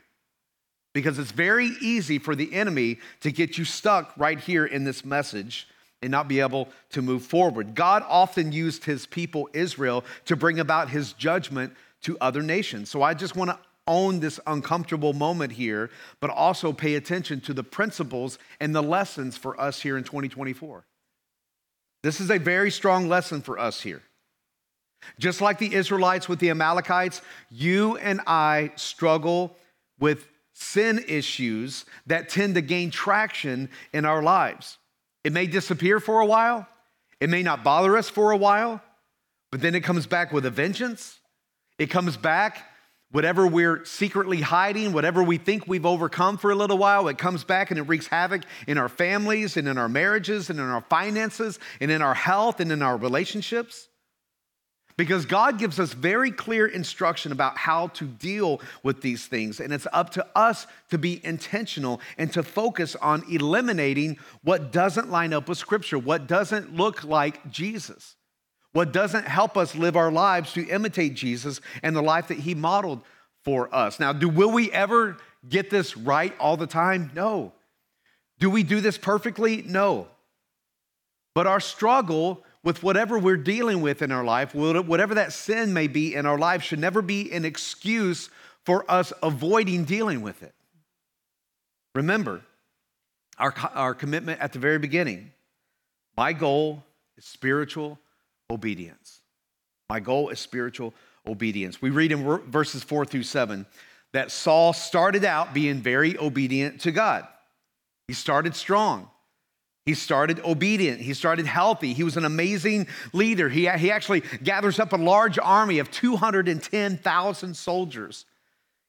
Because 0.94 1.18
it's 1.18 1.32
very 1.32 1.72
easy 1.80 2.20
for 2.20 2.36
the 2.36 2.54
enemy 2.54 2.98
to 3.22 3.32
get 3.32 3.58
you 3.58 3.64
stuck 3.64 4.12
right 4.16 4.38
here 4.38 4.64
in 4.64 4.84
this 4.84 5.04
message 5.04 5.66
and 6.06 6.12
not 6.12 6.28
be 6.28 6.38
able 6.38 6.68
to 6.90 7.02
move 7.02 7.24
forward. 7.24 7.74
God 7.74 8.04
often 8.08 8.52
used 8.52 8.84
his 8.84 9.06
people, 9.06 9.50
Israel, 9.52 10.04
to 10.26 10.36
bring 10.36 10.60
about 10.60 10.88
his 10.88 11.12
judgment 11.12 11.74
to 12.02 12.16
other 12.20 12.42
nations. 12.42 12.88
So 12.88 13.02
I 13.02 13.12
just 13.12 13.34
want 13.34 13.50
to 13.50 13.58
own 13.88 14.20
this 14.20 14.38
uncomfortable 14.46 15.14
moment 15.14 15.52
here, 15.52 15.90
but 16.20 16.30
also 16.30 16.72
pay 16.72 16.94
attention 16.94 17.40
to 17.40 17.52
the 17.52 17.64
principles 17.64 18.38
and 18.60 18.72
the 18.72 18.82
lessons 18.82 19.36
for 19.36 19.60
us 19.60 19.82
here 19.82 19.98
in 19.98 20.04
2024. 20.04 20.86
This 22.04 22.20
is 22.20 22.30
a 22.30 22.38
very 22.38 22.70
strong 22.70 23.08
lesson 23.08 23.42
for 23.42 23.58
us 23.58 23.80
here. 23.80 24.02
Just 25.18 25.40
like 25.40 25.58
the 25.58 25.74
Israelites 25.74 26.28
with 26.28 26.38
the 26.38 26.50
Amalekites, 26.50 27.20
you 27.50 27.96
and 27.96 28.20
I 28.28 28.70
struggle 28.76 29.56
with 29.98 30.28
sin 30.52 31.04
issues 31.08 31.84
that 32.06 32.28
tend 32.28 32.54
to 32.54 32.60
gain 32.60 32.92
traction 32.92 33.70
in 33.92 34.04
our 34.04 34.22
lives. 34.22 34.78
It 35.26 35.32
may 35.32 35.48
disappear 35.48 35.98
for 35.98 36.20
a 36.20 36.26
while, 36.26 36.68
it 37.20 37.28
may 37.28 37.42
not 37.42 37.64
bother 37.64 37.96
us 37.96 38.08
for 38.08 38.30
a 38.30 38.36
while, 38.36 38.80
but 39.50 39.60
then 39.60 39.74
it 39.74 39.80
comes 39.80 40.06
back 40.06 40.32
with 40.32 40.46
a 40.46 40.50
vengeance. 40.50 41.18
It 41.80 41.88
comes 41.90 42.16
back 42.16 42.62
Whatever 43.12 43.46
we're 43.46 43.84
secretly 43.84 44.40
hiding, 44.40 44.92
whatever 44.92 45.22
we 45.22 45.38
think 45.38 45.66
we've 45.68 45.86
overcome 45.86 46.38
for 46.38 46.50
a 46.50 46.56
little 46.56 46.76
while, 46.76 47.06
it 47.06 47.18
comes 47.18 47.44
back 47.44 47.70
and 47.70 47.78
it 47.78 47.84
wreaks 47.84 48.08
havoc 48.08 48.42
in 48.66 48.78
our 48.78 48.88
families 48.88 49.56
and 49.56 49.68
in 49.68 49.78
our 49.78 49.88
marriages 49.88 50.50
and 50.50 50.58
in 50.58 50.66
our 50.66 50.80
finances 50.82 51.60
and 51.80 51.90
in 51.90 52.02
our 52.02 52.14
health 52.14 52.58
and 52.58 52.72
in 52.72 52.82
our 52.82 52.96
relationships. 52.96 53.88
Because 54.96 55.26
God 55.26 55.58
gives 55.58 55.78
us 55.78 55.92
very 55.92 56.30
clear 56.30 56.66
instruction 56.66 57.30
about 57.30 57.58
how 57.58 57.88
to 57.88 58.06
deal 58.06 58.62
with 58.82 59.02
these 59.02 59.26
things. 59.26 59.60
And 59.60 59.72
it's 59.72 59.86
up 59.92 60.10
to 60.10 60.26
us 60.34 60.66
to 60.90 60.96
be 60.96 61.20
intentional 61.24 62.00
and 62.16 62.32
to 62.32 62.42
focus 62.42 62.96
on 62.96 63.22
eliminating 63.30 64.16
what 64.42 64.72
doesn't 64.72 65.10
line 65.10 65.34
up 65.34 65.48
with 65.48 65.58
Scripture, 65.58 65.98
what 65.98 66.26
doesn't 66.26 66.74
look 66.74 67.04
like 67.04 67.50
Jesus 67.50 68.16
what 68.76 68.92
doesn't 68.92 69.26
help 69.26 69.56
us 69.56 69.74
live 69.74 69.96
our 69.96 70.12
lives 70.12 70.52
to 70.52 70.68
imitate 70.68 71.14
Jesus 71.14 71.62
and 71.82 71.96
the 71.96 72.02
life 72.02 72.28
that 72.28 72.40
he 72.40 72.54
modeled 72.54 73.00
for 73.42 73.74
us. 73.74 73.98
Now, 73.98 74.12
do 74.12 74.28
will 74.28 74.52
we 74.52 74.70
ever 74.70 75.16
get 75.48 75.70
this 75.70 75.96
right 75.96 76.34
all 76.38 76.58
the 76.58 76.66
time? 76.66 77.10
No. 77.14 77.54
Do 78.38 78.50
we 78.50 78.62
do 78.62 78.82
this 78.82 78.98
perfectly? 78.98 79.62
No. 79.62 80.08
But 81.34 81.46
our 81.46 81.58
struggle 81.58 82.44
with 82.66 82.82
whatever 82.82 83.16
we're 83.16 83.36
dealing 83.36 83.80
with 83.80 84.02
in 84.02 84.10
our 84.10 84.24
life, 84.24 84.52
whatever 84.52 85.14
that 85.14 85.32
sin 85.32 85.72
may 85.72 85.86
be 85.86 86.16
in 86.16 86.26
our 86.26 86.36
life, 86.36 86.64
should 86.64 86.80
never 86.80 87.00
be 87.00 87.30
an 87.30 87.44
excuse 87.44 88.28
for 88.64 88.84
us 88.90 89.12
avoiding 89.22 89.84
dealing 89.84 90.20
with 90.20 90.42
it. 90.42 90.52
Remember, 91.94 92.42
our, 93.38 93.54
our 93.72 93.94
commitment 93.94 94.40
at 94.40 94.52
the 94.52 94.58
very 94.58 94.80
beginning. 94.80 95.30
My 96.16 96.32
goal 96.32 96.82
is 97.16 97.24
spiritual 97.24 98.00
obedience. 98.50 99.20
My 99.88 100.00
goal 100.00 100.30
is 100.30 100.40
spiritual 100.40 100.92
obedience. 101.24 101.80
We 101.80 101.90
read 101.90 102.10
in 102.10 102.24
verses 102.50 102.82
four 102.82 103.04
through 103.04 103.22
seven 103.22 103.64
that 104.12 104.32
Saul 104.32 104.72
started 104.72 105.24
out 105.24 105.54
being 105.54 105.82
very 105.82 106.18
obedient 106.18 106.80
to 106.80 106.90
God. 106.90 107.28
He 108.08 108.14
started 108.14 108.56
strong. 108.56 109.08
He 109.86 109.94
started 109.94 110.40
obedient. 110.40 111.00
He 111.00 111.14
started 111.14 111.46
healthy. 111.46 111.92
He 111.92 112.02
was 112.02 112.16
an 112.16 112.24
amazing 112.24 112.88
leader. 113.12 113.48
He, 113.48 113.68
he 113.68 113.90
actually 113.92 114.24
gathers 114.42 114.80
up 114.80 114.92
a 114.92 114.96
large 114.96 115.38
army 115.38 115.78
of 115.78 115.92
210,000 115.92 117.56
soldiers. 117.56 118.26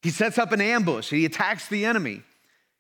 He 0.02 0.10
sets 0.10 0.40
up 0.40 0.52
an 0.52 0.60
ambush. 0.60 1.12
He 1.12 1.24
attacks 1.26 1.68
the 1.68 1.86
enemy. 1.86 2.24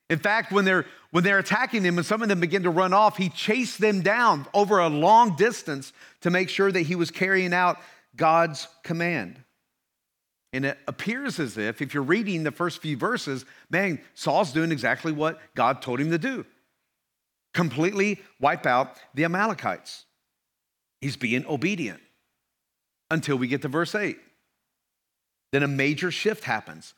In 0.10 0.18
fact, 0.18 0.52
when 0.52 0.66
they're, 0.66 0.86
when 1.12 1.24
they're 1.24 1.38
attacking 1.38 1.84
him 1.84 1.98
and 1.98 2.06
some 2.06 2.24
of 2.24 2.30
them 2.30 2.40
begin 2.40 2.64
to 2.64 2.72
run 2.72 2.92
off, 2.92 3.18
he 3.18 3.30
chased 3.30 3.80
them 3.80 4.02
down 4.02 4.48
over 4.52 4.80
a 4.80 4.90
long 4.90 5.36
distance 5.36 5.94
to 6.22 6.32
make 6.32 6.50
sure 6.50 6.72
that 6.72 6.82
he 6.82 6.96
was 6.96 7.12
carrying 7.12 7.54
out 7.54 7.78
God's 8.16 8.68
command. 8.84 9.44
And 10.54 10.66
it 10.66 10.80
appears 10.88 11.40
as 11.40 11.56
if, 11.56 11.84
if 11.84 11.94
you're 11.94 12.02
reading 12.02 12.44
the 12.44 12.52
first 12.52 12.82
few 12.82 12.98
verses, 12.98 13.46
man, 13.70 14.00
Saul's 14.16 14.54
doing 14.54 14.72
exactly 14.72 15.12
what 15.12 15.40
God 15.54 15.84
told 15.84 16.00
him 16.00 16.10
to 16.10 16.18
do 16.18 16.46
completely 17.58 18.22
wipe 18.40 18.68
out 18.68 18.98
the 19.16 19.26
Amalekites. 19.26 20.06
He's 21.02 21.18
being 21.18 21.44
obedient 21.48 22.00
until 23.10 23.36
we 23.36 23.48
get 23.48 23.64
to 23.64 23.68
verse 23.68 23.96
8. 23.96 24.16
Then 25.52 25.64
a 25.64 25.68
major 25.68 26.12
shift 26.12 26.44
happens. 26.44 26.94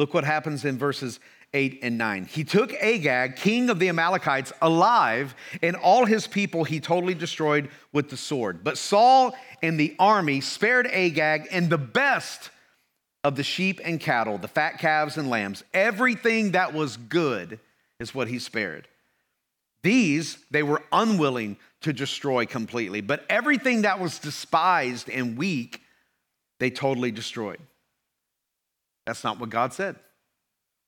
Look 0.00 0.12
what 0.12 0.24
happens 0.24 0.64
in 0.64 0.78
verses 0.78 1.20
8 1.54 1.78
and 1.82 1.96
9. 1.96 2.24
He 2.24 2.42
took 2.42 2.72
Agag, 2.74 3.36
king 3.36 3.70
of 3.70 3.78
the 3.78 3.88
Amalekites, 3.88 4.52
alive, 4.60 5.36
and 5.62 5.76
all 5.76 6.04
his 6.06 6.26
people 6.26 6.64
he 6.64 6.80
totally 6.80 7.14
destroyed 7.14 7.70
with 7.92 8.10
the 8.10 8.16
sword. 8.16 8.64
But 8.64 8.78
Saul 8.78 9.32
and 9.62 9.78
the 9.78 9.94
army 10.00 10.40
spared 10.40 10.88
Agag 10.88 11.46
and 11.52 11.70
the 11.70 11.78
best 11.78 12.50
of 13.22 13.36
the 13.36 13.44
sheep 13.44 13.80
and 13.84 14.00
cattle, 14.00 14.38
the 14.38 14.48
fat 14.48 14.78
calves 14.78 15.16
and 15.16 15.30
lambs. 15.30 15.62
Everything 15.72 16.52
that 16.52 16.74
was 16.74 16.96
good 16.96 17.60
is 18.00 18.12
what 18.12 18.26
he 18.26 18.40
spared. 18.40 18.88
These 19.82 20.38
they 20.50 20.62
were 20.62 20.82
unwilling 20.92 21.56
to 21.82 21.92
destroy 21.92 22.46
completely, 22.46 23.00
but 23.00 23.24
everything 23.28 23.82
that 23.82 24.00
was 24.00 24.18
despised 24.18 25.08
and 25.08 25.38
weak, 25.38 25.82
they 26.58 26.70
totally 26.70 27.10
destroyed. 27.10 27.60
That's 29.06 29.24
not 29.24 29.40
what 29.40 29.50
God 29.50 29.72
said. 29.72 29.96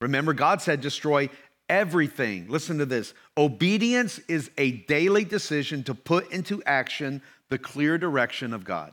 Remember, 0.01 0.33
God 0.33 0.61
said, 0.61 0.81
destroy 0.81 1.31
everything. 1.69 2.49
Listen 2.49 2.79
to 2.79 2.87
this 2.87 3.15
obedience 3.39 4.19
is 4.29 4.51
a 4.59 4.73
daily 4.73 5.25
decision 5.25 5.83
to 5.85 5.95
put 5.95 6.31
into 6.31 6.63
action 6.65 7.23
the 7.49 7.59
clear 7.59 7.99
direction 7.99 8.53
of 8.53 8.65
God. 8.65 8.93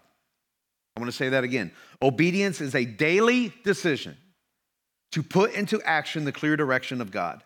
I 0.96 1.00
want 1.00 1.12
to 1.12 1.18
say 1.18 1.30
that 1.30 1.44
again. 1.44 1.72
Obedience 2.02 2.62
is 2.62 2.76
a 2.76 2.86
daily 2.86 3.54
decision 3.64 4.18
to 5.12 5.24
put 5.24 5.54
into 5.54 5.82
action 5.82 6.26
the 6.26 6.32
clear 6.32 6.56
direction 6.56 7.02
of 7.02 7.12
God. 7.12 7.44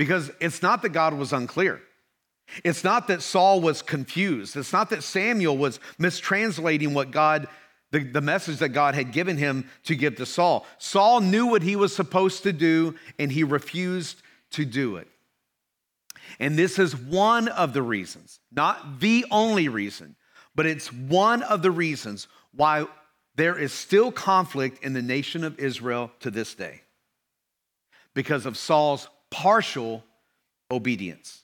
Because 0.00 0.30
it's 0.40 0.62
not 0.62 0.80
that 0.80 0.94
God 0.94 1.12
was 1.12 1.34
unclear. 1.34 1.78
It's 2.64 2.82
not 2.82 3.08
that 3.08 3.20
Saul 3.20 3.60
was 3.60 3.82
confused. 3.82 4.56
It's 4.56 4.72
not 4.72 4.88
that 4.88 5.02
Samuel 5.02 5.58
was 5.58 5.78
mistranslating 5.98 6.94
what 6.94 7.10
God, 7.10 7.48
the, 7.90 8.02
the 8.04 8.22
message 8.22 8.60
that 8.60 8.70
God 8.70 8.94
had 8.94 9.12
given 9.12 9.36
him 9.36 9.68
to 9.84 9.94
give 9.94 10.16
to 10.16 10.24
Saul. 10.24 10.64
Saul 10.78 11.20
knew 11.20 11.48
what 11.48 11.62
he 11.62 11.76
was 11.76 11.94
supposed 11.94 12.44
to 12.44 12.52
do 12.54 12.94
and 13.18 13.30
he 13.30 13.44
refused 13.44 14.22
to 14.52 14.64
do 14.64 14.96
it. 14.96 15.06
And 16.38 16.58
this 16.58 16.78
is 16.78 16.96
one 16.96 17.48
of 17.48 17.74
the 17.74 17.82
reasons, 17.82 18.40
not 18.50 19.00
the 19.00 19.26
only 19.30 19.68
reason, 19.68 20.16
but 20.54 20.64
it's 20.64 20.90
one 20.90 21.42
of 21.42 21.60
the 21.60 21.70
reasons 21.70 22.26
why 22.54 22.86
there 23.34 23.58
is 23.58 23.74
still 23.74 24.10
conflict 24.10 24.82
in 24.82 24.94
the 24.94 25.02
nation 25.02 25.44
of 25.44 25.58
Israel 25.58 26.10
to 26.20 26.30
this 26.30 26.54
day 26.54 26.80
because 28.14 28.46
of 28.46 28.56
Saul's 28.56 29.06
partial 29.30 30.04
obedience. 30.70 31.42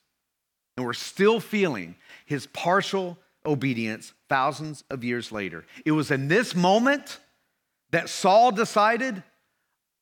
And 0.76 0.84
we're 0.84 0.92
still 0.92 1.40
feeling 1.40 1.96
his 2.26 2.46
partial 2.48 3.18
obedience 3.44 4.12
thousands 4.28 4.84
of 4.90 5.04
years 5.04 5.32
later. 5.32 5.64
It 5.84 5.92
was 5.92 6.10
in 6.10 6.28
this 6.28 6.54
moment 6.54 7.20
that 7.90 8.08
Saul 8.08 8.52
decided, 8.52 9.22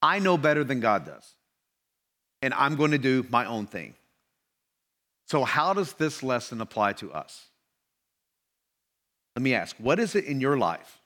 I 0.03 0.19
know 0.19 0.37
better 0.37 0.65
than 0.65 0.81
God 0.81 1.05
does, 1.05 1.35
and 2.43 2.53
I'm 2.55 2.77
going 2.77 2.91
to 2.91 2.99
do 2.99 3.27
my 3.31 3.45
own 3.47 3.67
thing. 3.67 3.95
So, 5.27 5.45
how 5.45 5.73
does 5.73 5.95
this 5.95 6.23
lesson 6.23 6.61
apply 6.61 6.95
to 6.95 7.13
us? 7.13 7.47
Let 9.37 9.43
me 9.43 9.55
ask 9.55 9.77
what 9.79 9.99
is 9.99 10.15
it 10.15 10.25
in 10.25 10.41
your 10.41 10.57
life 10.57 11.01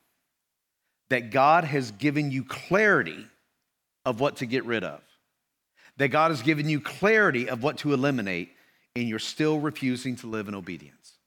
that 1.11 1.31
God 1.31 1.65
has 1.65 1.91
given 1.93 2.31
you 2.31 2.45
clarity 2.45 3.27
of 4.05 4.21
what 4.21 4.37
to 4.37 4.47
get 4.47 4.65
rid 4.65 4.85
of? 4.85 5.01
That 5.99 6.09
God 6.09 6.31
has 6.31 6.43
given 6.43 6.69
you 6.69 6.81
clarity 6.81 7.49
of 7.49 7.63
what 7.63 7.79
to 7.79 7.93
eliminate, 7.93 8.51
and 8.97 9.09
you're 9.09 9.19
still 9.19 9.61
refusing 9.61 10.17
to 10.17 10.27
live 10.27 10.49
in 10.49 10.55
obedience. 10.55 11.19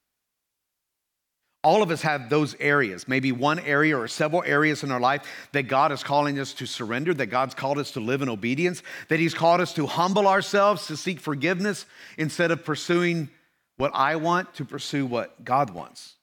All 1.64 1.84
of 1.84 1.92
us 1.92 2.02
have 2.02 2.30
those 2.30 2.56
areas, 2.60 3.08
maybe 3.08 3.32
one 3.32 3.60
area 3.60 3.96
or 3.96 4.08
several 4.08 4.44
areas 4.44 4.84
in 4.84 4.92
our 4.92 5.00
life 5.00 5.22
that 5.52 5.64
God 5.64 5.92
is 5.92 6.04
calling 6.04 6.40
us 6.40 6.54
to 6.54 6.66
surrender, 6.66 7.14
that 7.14 7.28
God's 7.28 7.54
called 7.54 7.78
us 7.78 7.92
to 7.92 8.00
live 8.00 8.24
in 8.24 8.30
obedience, 8.30 8.82
that 9.10 9.20
He's 9.20 9.36
called 9.36 9.62
us 9.62 9.74
to 9.76 9.86
humble 9.86 10.28
ourselves, 10.28 10.88
to 10.88 10.98
seek 10.98 11.20
forgiveness 11.20 11.86
instead 12.18 12.50
of 12.50 12.66
pursuing 12.66 13.30
what 13.78 13.92
I 13.94 14.16
want, 14.16 14.56
to 14.56 14.66
pursue 14.66 15.06
what 15.06 15.46
God 15.46 15.70
wants. 15.70 16.16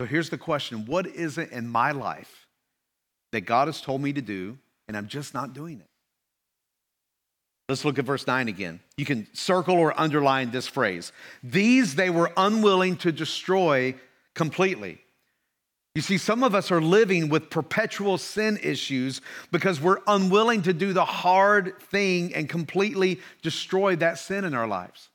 So 0.00 0.06
here's 0.06 0.30
the 0.30 0.38
question 0.38 0.86
What 0.86 1.06
is 1.06 1.36
it 1.38 1.50
in 1.50 1.66
my 1.66 1.90
life 1.90 2.46
that 3.32 3.40
God 3.40 3.66
has 3.66 3.80
told 3.80 4.00
me 4.00 4.12
to 4.12 4.22
do, 4.22 4.56
and 4.86 4.96
I'm 4.96 5.08
just 5.08 5.34
not 5.34 5.52
doing 5.52 5.80
it? 5.80 5.88
Let's 7.68 7.84
look 7.84 7.98
at 7.98 8.04
verse 8.04 8.26
9 8.26 8.48
again. 8.48 8.80
You 8.96 9.04
can 9.04 9.26
circle 9.32 9.74
or 9.74 9.98
underline 9.98 10.50
this 10.50 10.68
phrase. 10.68 11.12
These 11.42 11.96
they 11.96 12.10
were 12.10 12.30
unwilling 12.36 12.96
to 12.98 13.10
destroy 13.10 13.96
completely. 14.34 15.00
You 15.96 16.02
see, 16.02 16.18
some 16.18 16.44
of 16.44 16.54
us 16.54 16.70
are 16.70 16.80
living 16.80 17.28
with 17.28 17.48
perpetual 17.48 18.18
sin 18.18 18.58
issues 18.62 19.22
because 19.50 19.80
we're 19.80 20.00
unwilling 20.06 20.62
to 20.62 20.74
do 20.74 20.92
the 20.92 21.06
hard 21.06 21.80
thing 21.80 22.34
and 22.34 22.48
completely 22.48 23.18
destroy 23.42 23.96
that 23.96 24.18
sin 24.18 24.44
in 24.44 24.54
our 24.54 24.68
lives. 24.68 25.08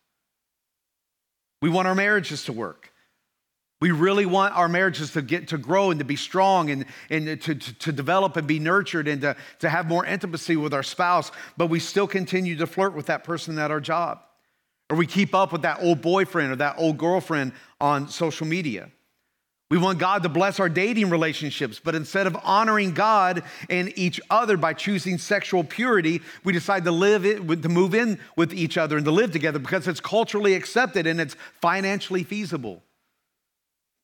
We 1.61 1.69
want 1.69 1.87
our 1.87 1.95
marriages 1.95 2.45
to 2.45 2.53
work. 2.53 2.91
We 3.81 3.89
really 3.89 4.27
want 4.27 4.55
our 4.55 4.69
marriages 4.69 5.11
to 5.13 5.23
get 5.23 5.47
to 5.49 5.57
grow 5.57 5.89
and 5.89 5.99
to 5.99 6.05
be 6.05 6.15
strong 6.15 6.69
and, 6.69 6.85
and 7.09 7.41
to, 7.41 7.55
to, 7.55 7.79
to, 7.79 7.91
develop 7.91 8.37
and 8.37 8.47
be 8.47 8.59
nurtured 8.59 9.07
and 9.07 9.21
to, 9.21 9.35
to 9.59 9.69
have 9.69 9.87
more 9.87 10.05
intimacy 10.05 10.55
with 10.55 10.71
our 10.71 10.83
spouse, 10.83 11.31
but 11.57 11.67
we 11.67 11.79
still 11.79 12.05
continue 12.05 12.55
to 12.57 12.67
flirt 12.67 12.93
with 12.93 13.07
that 13.07 13.23
person 13.23 13.57
at 13.57 13.71
our 13.71 13.79
job. 13.81 14.21
Or 14.91 14.97
we 14.97 15.07
keep 15.07 15.33
up 15.33 15.51
with 15.51 15.63
that 15.63 15.81
old 15.81 15.99
boyfriend 16.01 16.51
or 16.51 16.57
that 16.57 16.75
old 16.77 16.99
girlfriend 16.99 17.53
on 17.79 18.07
social 18.07 18.45
media. 18.45 18.91
We 19.71 19.79
want 19.79 19.97
God 19.97 20.21
to 20.23 20.29
bless 20.29 20.59
our 20.59 20.69
dating 20.69 21.09
relationships, 21.09 21.79
but 21.83 21.95
instead 21.95 22.27
of 22.27 22.37
honoring 22.43 22.93
God 22.93 23.41
and 23.67 23.97
each 23.97 24.21
other 24.29 24.57
by 24.57 24.73
choosing 24.73 25.17
sexual 25.17 25.63
purity, 25.63 26.21
we 26.43 26.53
decide 26.53 26.83
to 26.83 26.91
live 26.91 27.25
it, 27.25 27.37
to 27.47 27.69
move 27.69 27.95
in 27.95 28.19
with 28.35 28.53
each 28.53 28.77
other 28.77 28.97
and 28.97 29.05
to 29.05 29.11
live 29.11 29.31
together 29.31 29.57
because 29.57 29.87
it's 29.87 30.01
culturally 30.01 30.53
accepted 30.53 31.07
and 31.07 31.19
it's 31.19 31.35
financially 31.61 32.23
feasible. 32.23 32.83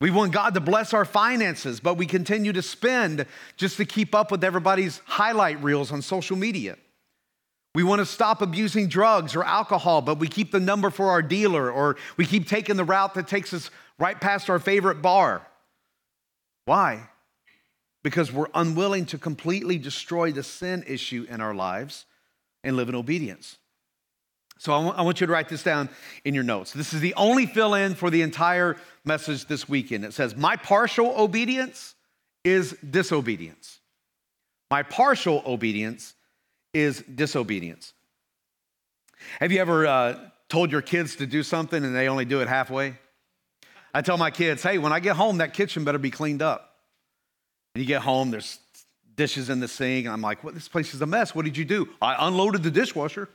We 0.00 0.10
want 0.10 0.32
God 0.32 0.54
to 0.54 0.60
bless 0.60 0.94
our 0.94 1.04
finances, 1.04 1.80
but 1.80 1.94
we 1.94 2.06
continue 2.06 2.52
to 2.52 2.62
spend 2.62 3.26
just 3.56 3.76
to 3.78 3.84
keep 3.84 4.14
up 4.14 4.30
with 4.30 4.44
everybody's 4.44 5.00
highlight 5.06 5.62
reels 5.62 5.90
on 5.90 6.02
social 6.02 6.36
media. 6.36 6.76
We 7.74 7.82
want 7.82 8.00
to 8.00 8.06
stop 8.06 8.40
abusing 8.40 8.88
drugs 8.88 9.34
or 9.34 9.44
alcohol, 9.44 10.00
but 10.02 10.18
we 10.18 10.28
keep 10.28 10.52
the 10.52 10.60
number 10.60 10.90
for 10.90 11.10
our 11.10 11.22
dealer, 11.22 11.70
or 11.70 11.96
we 12.16 12.26
keep 12.26 12.48
taking 12.48 12.76
the 12.76 12.84
route 12.84 13.14
that 13.14 13.28
takes 13.28 13.52
us 13.52 13.70
right 13.98 14.20
past 14.20 14.48
our 14.48 14.58
favorite 14.58 15.02
bar. 15.02 15.46
Why? 16.64 17.08
Because 18.02 18.32
we're 18.32 18.48
unwilling 18.54 19.06
to 19.06 19.18
completely 19.18 19.78
destroy 19.78 20.32
the 20.32 20.42
sin 20.42 20.84
issue 20.86 21.26
in 21.28 21.40
our 21.40 21.54
lives 21.54 22.06
and 22.62 22.76
live 22.76 22.88
in 22.88 22.94
obedience. 22.94 23.58
So 24.58 24.72
I 24.72 25.02
want 25.02 25.20
you 25.20 25.26
to 25.26 25.32
write 25.32 25.48
this 25.48 25.62
down 25.62 25.88
in 26.24 26.34
your 26.34 26.42
notes. 26.42 26.72
This 26.72 26.92
is 26.92 27.00
the 27.00 27.14
only 27.14 27.46
fill 27.46 27.74
in 27.74 27.94
for 27.94 28.10
the 28.10 28.22
entire 28.22 28.76
message 29.04 29.46
this 29.46 29.68
weekend. 29.68 30.04
It 30.04 30.12
says, 30.12 30.36
My 30.36 30.56
partial 30.56 31.14
obedience 31.16 31.94
is 32.44 32.76
disobedience. 32.88 33.78
My 34.70 34.82
partial 34.82 35.42
obedience 35.46 36.14
is 36.74 37.02
disobedience. 37.02 37.94
Have 39.40 39.52
you 39.52 39.60
ever 39.60 39.86
uh, 39.86 40.18
told 40.48 40.72
your 40.72 40.82
kids 40.82 41.16
to 41.16 41.26
do 41.26 41.42
something 41.42 41.82
and 41.82 41.94
they 41.94 42.08
only 42.08 42.24
do 42.24 42.40
it 42.40 42.48
halfway? 42.48 42.94
I 43.94 44.02
tell 44.02 44.18
my 44.18 44.30
kids, 44.30 44.62
hey, 44.62 44.78
when 44.78 44.92
I 44.92 45.00
get 45.00 45.16
home, 45.16 45.38
that 45.38 45.54
kitchen 45.54 45.84
better 45.84 45.98
be 45.98 46.10
cleaned 46.10 46.42
up. 46.42 46.76
And 47.74 47.82
you 47.82 47.88
get 47.88 48.02
home, 48.02 48.30
there's 48.30 48.58
dishes 49.16 49.50
in 49.50 49.60
the 49.60 49.68
sink, 49.68 50.06
and 50.06 50.12
I'm 50.12 50.20
like, 50.20 50.44
well, 50.44 50.52
this 50.52 50.68
place 50.68 50.94
is 50.94 51.02
a 51.02 51.06
mess. 51.06 51.34
What 51.34 51.44
did 51.44 51.56
you 51.56 51.64
do? 51.64 51.88
I 52.00 52.26
unloaded 52.26 52.62
the 52.62 52.70
dishwasher. 52.70 53.28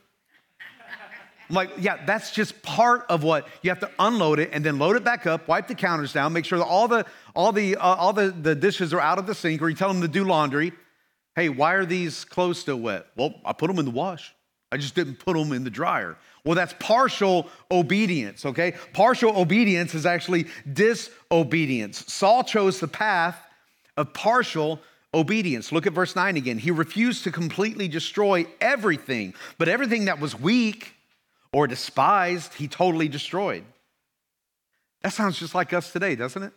Like, 1.54 1.72
yeah, 1.78 2.04
that's 2.06 2.32
just 2.32 2.62
part 2.64 3.06
of 3.10 3.24
what 3.24 3.48
you 3.62 3.70
have 3.70 3.80
to 3.82 3.90
unload 4.00 4.40
it 4.40 4.50
and 4.54 4.66
then 4.66 4.80
load 4.80 4.96
it 4.96 5.04
back 5.04 5.28
up, 5.28 5.48
wipe 5.48 5.68
the 5.68 5.76
counters 5.76 6.12
down, 6.12 6.34
make 6.34 6.46
sure 6.46 6.58
that 6.58 6.66
all 6.66 6.88
the 6.88 7.06
all 7.36 7.52
the 7.52 7.76
uh, 7.78 7.82
all 7.82 8.14
the, 8.14 8.32
the 8.32 8.56
dishes 8.56 8.94
are 8.94 9.00
out 9.00 9.20
of 9.20 9.28
the 9.28 9.36
sink, 9.36 9.62
or 9.62 9.70
you 9.70 9.76
tell 9.76 9.90
them 9.90 10.02
to 10.02 10.08
do 10.08 10.24
laundry. 10.24 10.74
Hey, 11.36 11.50
why 11.50 11.74
are 11.74 11.86
these 11.86 12.26
clothes 12.26 12.60
still 12.60 12.80
wet? 12.80 13.08
Well, 13.16 13.36
I 13.46 13.54
put 13.54 13.68
them 13.68 13.80
in 13.80 13.86
the 13.86 13.92
wash. 13.92 14.34
I 14.72 14.78
just 14.78 14.96
didn't 14.96 15.16
put 15.16 15.38
them 15.38 15.52
in 15.52 15.64
the 15.64 15.70
dryer. 15.70 16.18
Well, 16.44 16.56
that's 16.56 16.74
partial 16.80 17.48
obedience, 17.70 18.46
okay? 18.46 18.74
Partial 18.92 19.40
obedience 19.40 19.94
is 19.94 20.06
actually 20.06 20.48
disobedience. 20.72 22.12
Saul 22.12 22.44
chose 22.44 22.80
the 22.80 22.88
path 22.88 23.38
of 23.98 24.14
partial 24.14 24.80
obedience. 25.14 25.72
Look 25.72 25.86
at 25.86 25.94
verse 25.94 26.16
9 26.16 26.38
again. 26.38 26.58
He 26.58 26.72
refused 26.72 27.24
to 27.26 27.32
completely 27.32 27.88
destroy 27.88 28.48
everything, 28.60 29.36
but 29.60 29.68
everything 29.70 30.06
that 30.06 30.20
was 30.20 30.40
weak 30.40 30.94
or 31.54 31.68
despised, 31.68 32.56
he 32.56 32.68
totally 32.68 33.08
destroyed. 33.08 33.64
That 35.04 35.14
sounds 35.14 35.38
just 35.40 35.54
like 35.54 35.72
us 35.72 35.94
today, 35.94 36.16
doesn't 36.16 36.42
it? 36.42 36.54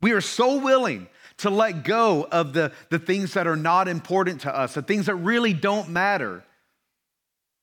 We 0.00 0.12
are 0.12 0.22
so 0.22 0.56
willing 0.58 1.08
to 1.38 1.50
let 1.50 1.84
go 1.84 2.26
of 2.32 2.54
the, 2.54 2.72
the 2.88 2.98
things 2.98 3.34
that 3.34 3.46
are 3.46 3.56
not 3.56 3.86
important 3.86 4.42
to 4.42 4.56
us, 4.56 4.74
the 4.74 4.82
things 4.82 5.06
that 5.06 5.16
really 5.16 5.52
don't 5.52 5.90
matter. 5.90 6.42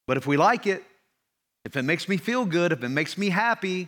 But 0.05 0.17
if 0.17 0.27
we 0.27 0.37
like 0.37 0.67
it, 0.67 0.83
if 1.65 1.75
it 1.75 1.83
makes 1.83 2.07
me 2.07 2.17
feel 2.17 2.45
good, 2.45 2.71
if 2.71 2.83
it 2.83 2.89
makes 2.89 3.17
me 3.17 3.29
happy, 3.29 3.87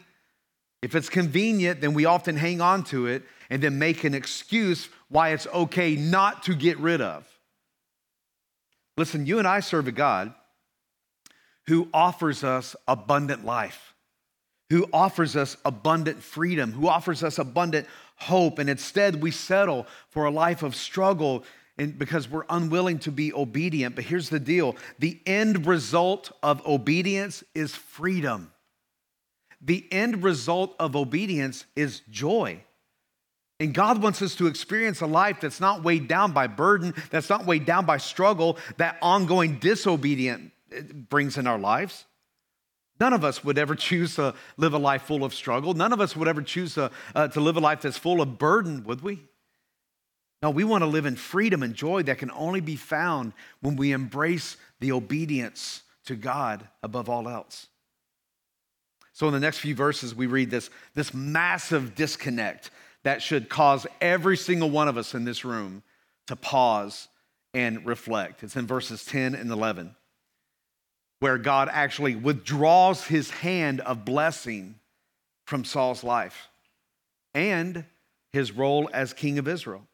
if 0.82 0.96
it's 0.96 1.10
convenient, 1.10 1.82
then 1.82 1.94
we 1.94 2.06
often 2.06 2.36
hang 2.36 2.60
on 2.62 2.84
to 2.86 3.06
it 3.08 3.24
and 3.50 3.62
then 3.62 3.78
make 3.78 4.04
an 4.04 4.14
excuse 4.14 4.90
why 5.10 5.30
it's 5.30 5.48
okay 5.48 5.96
not 5.96 6.44
to 6.44 6.56
get 6.56 6.78
rid 6.80 7.02
of. 7.02 7.28
Listen, 8.98 9.26
you 9.26 9.40
and 9.40 9.48
I 9.48 9.60
serve 9.60 9.88
a 9.88 9.92
God 9.92 10.34
who 11.70 11.88
offers 11.94 12.44
us 12.44 12.76
abundant 12.88 13.46
life, 13.46 13.94
who 14.72 14.88
offers 14.92 15.36
us 15.36 15.56
abundant 15.64 16.18
freedom, 16.24 16.72
who 16.72 16.88
offers 16.88 17.24
us 17.24 17.38
abundant 17.38 17.86
hope. 18.16 18.58
And 18.58 18.68
instead, 18.68 19.22
we 19.22 19.30
settle 19.30 19.86
for 20.10 20.26
a 20.26 20.32
life 20.32 20.64
of 20.64 20.76
struggle 20.76 21.44
because 21.78 22.28
we're 22.28 22.46
unwilling 22.50 22.98
to 23.00 23.12
be 23.12 23.32
obedient. 23.32 23.94
But 23.94 24.06
here's 24.06 24.30
the 24.30 24.40
deal 24.40 24.78
the 24.98 25.20
end 25.28 25.68
result 25.68 26.32
of 26.42 26.66
obedience 26.66 27.44
is 27.54 27.76
freedom. 27.76 28.52
The 29.62 29.88
end 29.92 30.24
result 30.24 30.76
of 30.80 30.96
obedience 30.96 31.66
is 31.76 32.02
joy. 32.10 32.64
And 33.60 33.76
God 33.76 34.02
wants 34.02 34.24
us 34.24 34.34
to 34.36 34.48
experience 34.48 35.02
a 35.02 35.06
life 35.06 35.40
that's 35.40 35.60
not 35.60 35.84
weighed 35.84 36.08
down 36.08 36.32
by 36.32 36.48
burden, 36.48 36.96
that's 37.12 37.30
not 37.30 37.46
weighed 37.46 37.66
down 37.66 37.86
by 37.86 37.98
struggle, 37.98 38.58
that 38.78 38.98
ongoing 39.04 39.60
disobedience 39.60 40.52
brings 41.10 41.38
in 41.38 41.48
our 41.48 41.60
lives. 41.60 42.06
None 43.00 43.14
of 43.14 43.24
us 43.24 43.44
would 43.44 43.58
ever 43.58 43.76
choose 43.76 44.16
to 44.16 44.34
live 44.58 44.74
a 44.74 44.78
life 44.78 45.04
full 45.04 45.24
of 45.24 45.34
struggle. 45.34 45.74
None 45.74 45.94
of 45.94 46.02
us 46.02 46.16
would 46.16 46.28
ever 46.28 46.42
choose 46.42 46.74
to, 46.76 46.92
uh, 47.16 47.30
to 47.30 47.40
live 47.40 47.56
a 47.56 47.62
life 47.62 47.82
that's 47.82 47.98
full 47.98 48.22
of 48.22 48.38
burden, 48.38 48.84
would 48.84 49.02
we? 49.02 49.22
No, 50.42 50.50
we 50.50 50.64
want 50.64 50.84
to 50.84 50.88
live 50.88 51.06
in 51.06 51.16
freedom 51.16 51.64
and 51.64 51.74
joy 51.74 52.04
that 52.04 52.18
can 52.18 52.32
only 52.32 52.62
be 52.62 52.76
found 52.76 53.34
when 53.62 53.76
we 53.76 53.92
embrace 53.92 54.58
the 54.80 54.92
obedience 54.92 55.84
to 56.06 56.16
God 56.16 56.68
above 56.82 57.10
all 57.10 57.28
else. 57.28 57.68
So, 59.14 59.28
in 59.28 59.34
the 59.34 59.40
next 59.40 59.60
few 59.60 59.76
verses, 59.76 60.16
we 60.16 60.28
read 60.28 60.50
this, 60.50 60.70
this 60.96 61.14
massive 61.14 61.94
disconnect 61.94 62.72
that 63.04 63.22
should 63.22 63.50
cause 63.50 63.86
every 64.00 64.38
single 64.38 64.70
one 64.70 64.88
of 64.88 64.98
us 64.98 65.14
in 65.14 65.26
this 65.26 65.44
room 65.44 65.84
to 66.28 66.36
pause 66.36 67.10
and 67.54 67.86
reflect. 67.86 68.44
It's 68.44 68.56
in 68.56 68.66
verses 68.68 69.04
10 69.04 69.36
and 69.36 69.52
11, 69.52 69.96
where 71.20 71.38
God 71.38 71.70
actually 71.72 72.16
withdraws 72.16 73.04
his 73.06 73.30
hand 73.30 73.82
of 73.82 74.06
blessing 74.06 74.76
from 75.46 75.66
Saul's 75.66 76.04
life 76.04 76.50
and 77.34 77.84
his 78.32 78.52
role 78.52 78.90
as 78.94 79.14
king 79.14 79.40
of 79.40 79.48
Israel. 79.48 79.86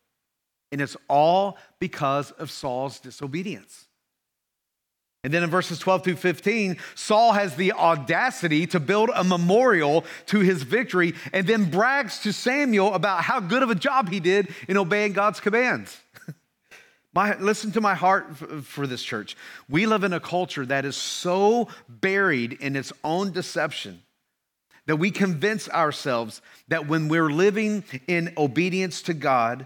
And 0.71 0.81
it's 0.81 0.97
all 1.07 1.57
because 1.79 2.31
of 2.31 2.51
Saul's 2.51 2.99
disobedience. 2.99 3.85
And 5.23 5.33
then 5.33 5.41
in 5.41 5.49
verses 5.49 5.79
12 5.79 6.03
through 6.03 6.15
15, 6.17 6.77
Saul 6.93 7.33
has 7.33 7.55
the 7.55 7.71
audacity 7.71 8.67
to 8.67 8.79
build 8.79 9.09
a 9.15 9.23
memorial 9.23 10.05
to 10.27 10.41
his 10.41 10.61
victory 10.61 11.15
and 11.33 11.47
then 11.47 11.71
brags 11.71 12.19
to 12.19 12.31
Samuel 12.31 12.93
about 12.93 13.23
how 13.23 13.39
good 13.39 13.63
of 13.63 13.71
a 13.71 13.75
job 13.75 14.09
he 14.09 14.19
did 14.19 14.53
in 14.67 14.77
obeying 14.77 15.13
God's 15.13 15.39
commands. 15.39 15.97
My, 17.15 17.37
listen 17.39 17.71
to 17.71 17.81
my 17.81 17.95
heart 17.95 18.35
for 18.65 18.85
this 18.85 19.01
church. 19.01 19.37
We 19.69 19.85
live 19.85 20.03
in 20.03 20.11
a 20.11 20.19
culture 20.19 20.65
that 20.65 20.83
is 20.83 20.97
so 20.97 21.69
buried 21.87 22.51
in 22.51 22.75
its 22.75 22.91
own 23.05 23.31
deception 23.31 24.01
that 24.85 24.97
we 24.97 25.11
convince 25.11 25.69
ourselves 25.69 26.41
that 26.67 26.87
when 26.87 27.07
we're 27.07 27.29
living 27.29 27.85
in 28.07 28.33
obedience 28.37 29.01
to 29.03 29.13
God, 29.13 29.65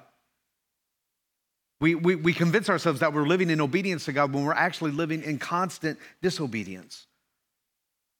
we, 1.82 1.96
we, 1.96 2.16
we 2.16 2.34
convince 2.34 2.70
ourselves 2.70 3.00
that 3.00 3.14
we're 3.14 3.28
living 3.28 3.50
in 3.50 3.62
obedience 3.62 4.06
to 4.06 4.14
God 4.14 4.32
when 4.32 4.46
we're 4.46 4.54
actually 4.54 4.92
living 4.92 5.24
in 5.24 5.40
constant 5.40 5.98
disobedience. 6.22 7.08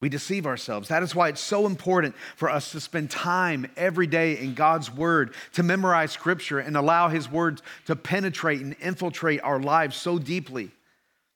We 0.02 0.10
deceive 0.10 0.46
ourselves. 0.46 0.88
That 0.88 1.04
is 1.04 1.14
why 1.14 1.28
it's 1.30 1.42
so 1.42 1.66
important 1.66 2.16
for 2.36 2.50
us 2.50 2.72
to 2.72 2.80
spend 2.80 3.12
time 3.12 3.70
every 3.76 4.08
day 4.08 4.38
in 4.38 4.54
God's 4.54 4.94
Word, 4.94 5.34
to 5.54 5.64
memorize 5.64 6.12
Scripture 6.12 6.60
and 6.60 6.78
allow 6.78 7.10
His 7.10 7.30
words 7.30 7.62
to 7.86 7.96
penetrate 7.96 8.62
and 8.62 8.76
infiltrate 8.82 9.42
our 9.44 9.60
lives 9.60 9.98
so 9.98 10.18
deeply 10.18 10.72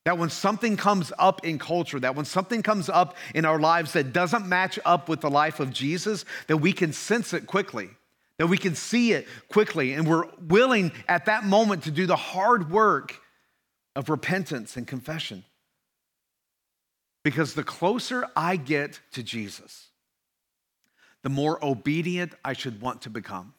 that 0.06 0.18
when 0.18 0.30
something 0.30 0.76
comes 0.78 1.12
up 1.18 1.46
in 1.46 1.60
culture, 1.60 2.00
that 2.00 2.16
when 2.16 2.26
something 2.26 2.62
comes 2.62 2.90
up 2.90 3.16
in 3.34 3.46
our 3.46 3.60
lives 3.60 3.94
that 3.94 4.14
doesn't 4.14 4.48
match 4.48 4.78
up 4.86 5.08
with 5.10 5.22
the 5.22 5.30
life 5.30 5.60
of 5.60 5.72
Jesus, 5.72 6.26
that 6.48 6.58
we 6.58 6.74
can 6.74 6.94
sense 6.94 7.34
it 7.34 7.48
quickly 7.48 7.90
that 8.38 8.48
we 8.48 8.58
can 8.58 8.76
see 8.76 9.14
it 9.14 9.28
quickly 9.50 9.94
and 9.94 10.08
we're 10.08 10.26
willing 10.48 10.92
at 11.08 11.26
that 11.26 11.44
moment 11.44 11.84
to 11.84 11.92
do 11.92 12.06
the 12.06 12.16
hard 12.16 12.72
work 12.72 13.20
of 13.96 14.10
repentance 14.10 14.76
and 14.76 14.88
confession. 14.88 15.44
Because 17.24 17.54
the 17.54 17.64
closer 17.64 18.28
I 18.36 18.58
get 18.58 19.00
to 19.14 19.24
Jesus, 19.24 19.88
the 21.24 21.30
more 21.30 21.64
obedient 21.64 22.34
I 22.44 22.54
should 22.54 22.82
want 22.82 23.04
to 23.04 23.10
become. 23.10 23.54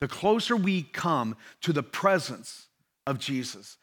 The 0.00 0.08
closer 0.08 0.56
we 0.56 0.82
come 0.82 1.36
to 1.60 1.72
the 1.72 1.82
presence 1.82 2.66
of 3.06 3.18
Jesus, 3.18 3.76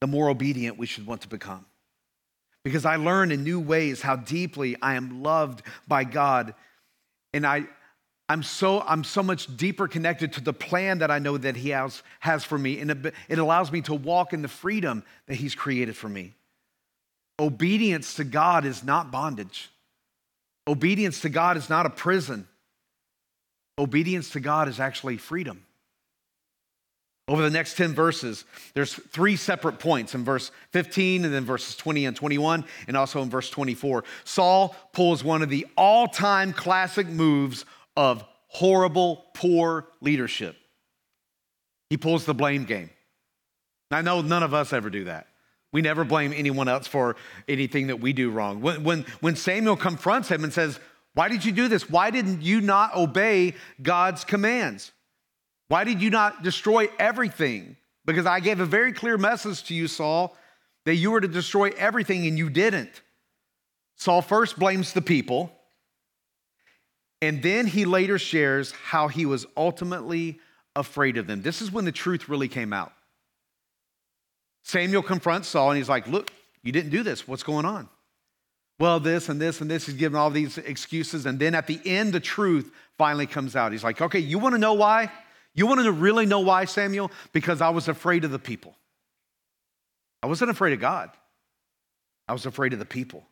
the 0.00 0.06
more 0.06 0.28
obedient 0.28 0.78
we 0.78 0.86
should 0.86 1.06
want 1.06 1.20
to 1.22 1.28
become. 1.28 1.66
Because 2.64 2.84
I 2.84 2.96
learn 2.96 3.30
in 3.30 3.44
new 3.44 3.60
ways 3.60 4.02
how 4.02 4.16
deeply 4.16 4.76
I 4.82 4.94
am 4.94 5.22
loved 5.22 5.62
by 5.86 6.04
God. 6.04 6.54
And 7.32 7.46
I, 7.46 7.66
I'm 8.28 8.42
so, 8.42 8.80
I'm 8.80 9.04
so 9.04 9.22
much 9.22 9.56
deeper 9.56 9.88
connected 9.88 10.32
to 10.34 10.40
the 10.40 10.52
plan 10.52 10.98
that 10.98 11.10
I 11.10 11.18
know 11.18 11.38
that 11.38 11.56
He 11.56 11.70
has, 11.70 12.02
has 12.20 12.44
for 12.44 12.58
me, 12.58 12.80
and 12.80 12.90
it, 13.28 13.38
allows 13.38 13.70
me 13.70 13.80
to 13.82 13.94
walk 13.94 14.32
in 14.32 14.42
the 14.42 14.48
freedom 14.48 15.04
that 15.26 15.36
He's 15.36 15.54
created 15.54 15.96
for 15.96 16.08
me. 16.08 16.34
Obedience 17.40 18.14
to 18.14 18.24
God 18.24 18.64
is 18.64 18.82
not 18.82 19.10
bondage. 19.10 19.70
Obedience 20.66 21.20
to 21.20 21.28
God 21.28 21.56
is 21.56 21.70
not 21.70 21.86
a 21.86 21.90
prison. 21.90 22.46
Obedience 23.78 24.30
to 24.30 24.40
God 24.40 24.68
is 24.68 24.80
actually 24.80 25.16
freedom. 25.16 25.64
Over 27.28 27.42
the 27.42 27.50
next 27.50 27.76
10 27.76 27.94
verses, 27.94 28.44
there's 28.74 28.94
three 28.94 29.36
separate 29.36 29.78
points 29.78 30.14
in 30.14 30.24
verse 30.24 30.50
15 30.72 31.26
and 31.26 31.32
then 31.32 31.44
verses 31.44 31.76
20 31.76 32.06
and 32.06 32.16
21, 32.16 32.64
and 32.86 32.96
also 32.96 33.22
in 33.22 33.28
verse 33.28 33.50
24. 33.50 34.02
Saul 34.24 34.74
pulls 34.92 35.22
one 35.22 35.42
of 35.42 35.50
the 35.50 35.66
all 35.76 36.08
time 36.08 36.54
classic 36.54 37.06
moves 37.06 37.66
of 37.96 38.24
horrible, 38.48 39.26
poor 39.34 39.86
leadership. 40.00 40.56
He 41.90 41.98
pulls 41.98 42.24
the 42.24 42.34
blame 42.34 42.64
game. 42.64 42.90
I 43.90 44.02
know 44.02 44.22
none 44.22 44.42
of 44.42 44.54
us 44.54 44.72
ever 44.72 44.90
do 44.90 45.04
that. 45.04 45.27
We 45.72 45.82
never 45.82 46.04
blame 46.04 46.32
anyone 46.32 46.68
else 46.68 46.86
for 46.86 47.16
anything 47.46 47.88
that 47.88 48.00
we 48.00 48.12
do 48.12 48.30
wrong. 48.30 48.60
When, 48.60 48.84
when, 48.84 49.06
when 49.20 49.36
Samuel 49.36 49.76
confronts 49.76 50.28
him 50.28 50.44
and 50.44 50.52
says, 50.52 50.80
Why 51.14 51.28
did 51.28 51.44
you 51.44 51.52
do 51.52 51.68
this? 51.68 51.90
Why 51.90 52.10
didn't 52.10 52.42
you 52.42 52.60
not 52.60 52.94
obey 52.94 53.54
God's 53.82 54.24
commands? 54.24 54.92
Why 55.68 55.84
did 55.84 56.00
you 56.00 56.08
not 56.10 56.42
destroy 56.42 56.88
everything? 56.98 57.76
Because 58.06 58.24
I 58.24 58.40
gave 58.40 58.60
a 58.60 58.66
very 58.66 58.92
clear 58.92 59.18
message 59.18 59.64
to 59.64 59.74
you, 59.74 59.86
Saul, 59.86 60.34
that 60.86 60.94
you 60.94 61.10
were 61.10 61.20
to 61.20 61.28
destroy 61.28 61.70
everything 61.76 62.26
and 62.26 62.38
you 62.38 62.48
didn't. 62.48 63.02
Saul 63.96 64.22
first 64.22 64.58
blames 64.58 64.94
the 64.94 65.02
people. 65.02 65.52
And 67.20 67.42
then 67.42 67.66
he 67.66 67.84
later 67.84 68.18
shares 68.18 68.70
how 68.70 69.08
he 69.08 69.26
was 69.26 69.44
ultimately 69.56 70.40
afraid 70.74 71.18
of 71.18 71.26
them. 71.26 71.42
This 71.42 71.60
is 71.60 71.70
when 71.70 71.84
the 71.84 71.92
truth 71.92 72.28
really 72.28 72.48
came 72.48 72.72
out. 72.72 72.92
Samuel 74.68 75.02
confronts 75.02 75.48
Saul 75.48 75.70
and 75.70 75.78
he's 75.78 75.88
like, 75.88 76.06
Look, 76.06 76.30
you 76.62 76.72
didn't 76.72 76.90
do 76.90 77.02
this. 77.02 77.26
What's 77.26 77.42
going 77.42 77.64
on? 77.64 77.88
Well, 78.78 79.00
this 79.00 79.30
and 79.30 79.40
this 79.40 79.62
and 79.62 79.70
this. 79.70 79.86
He's 79.86 79.96
giving 79.96 80.16
all 80.16 80.30
these 80.30 80.58
excuses. 80.58 81.24
And 81.24 81.38
then 81.38 81.54
at 81.54 81.66
the 81.66 81.80
end, 81.86 82.12
the 82.12 82.20
truth 82.20 82.70
finally 82.98 83.26
comes 83.26 83.56
out. 83.56 83.72
He's 83.72 83.82
like, 83.82 84.00
Okay, 84.02 84.18
you 84.18 84.38
want 84.38 84.54
to 84.54 84.58
know 84.58 84.74
why? 84.74 85.10
You 85.54 85.66
want 85.66 85.82
to 85.82 85.90
really 85.90 86.26
know 86.26 86.40
why, 86.40 86.66
Samuel? 86.66 87.10
Because 87.32 87.62
I 87.62 87.70
was 87.70 87.88
afraid 87.88 88.24
of 88.24 88.30
the 88.30 88.38
people. 88.38 88.76
I 90.22 90.26
wasn't 90.26 90.50
afraid 90.50 90.74
of 90.74 90.80
God. 90.80 91.10
I 92.28 92.34
was 92.34 92.44
afraid 92.44 92.74
of 92.74 92.78
the 92.78 92.84
people. 92.84 93.24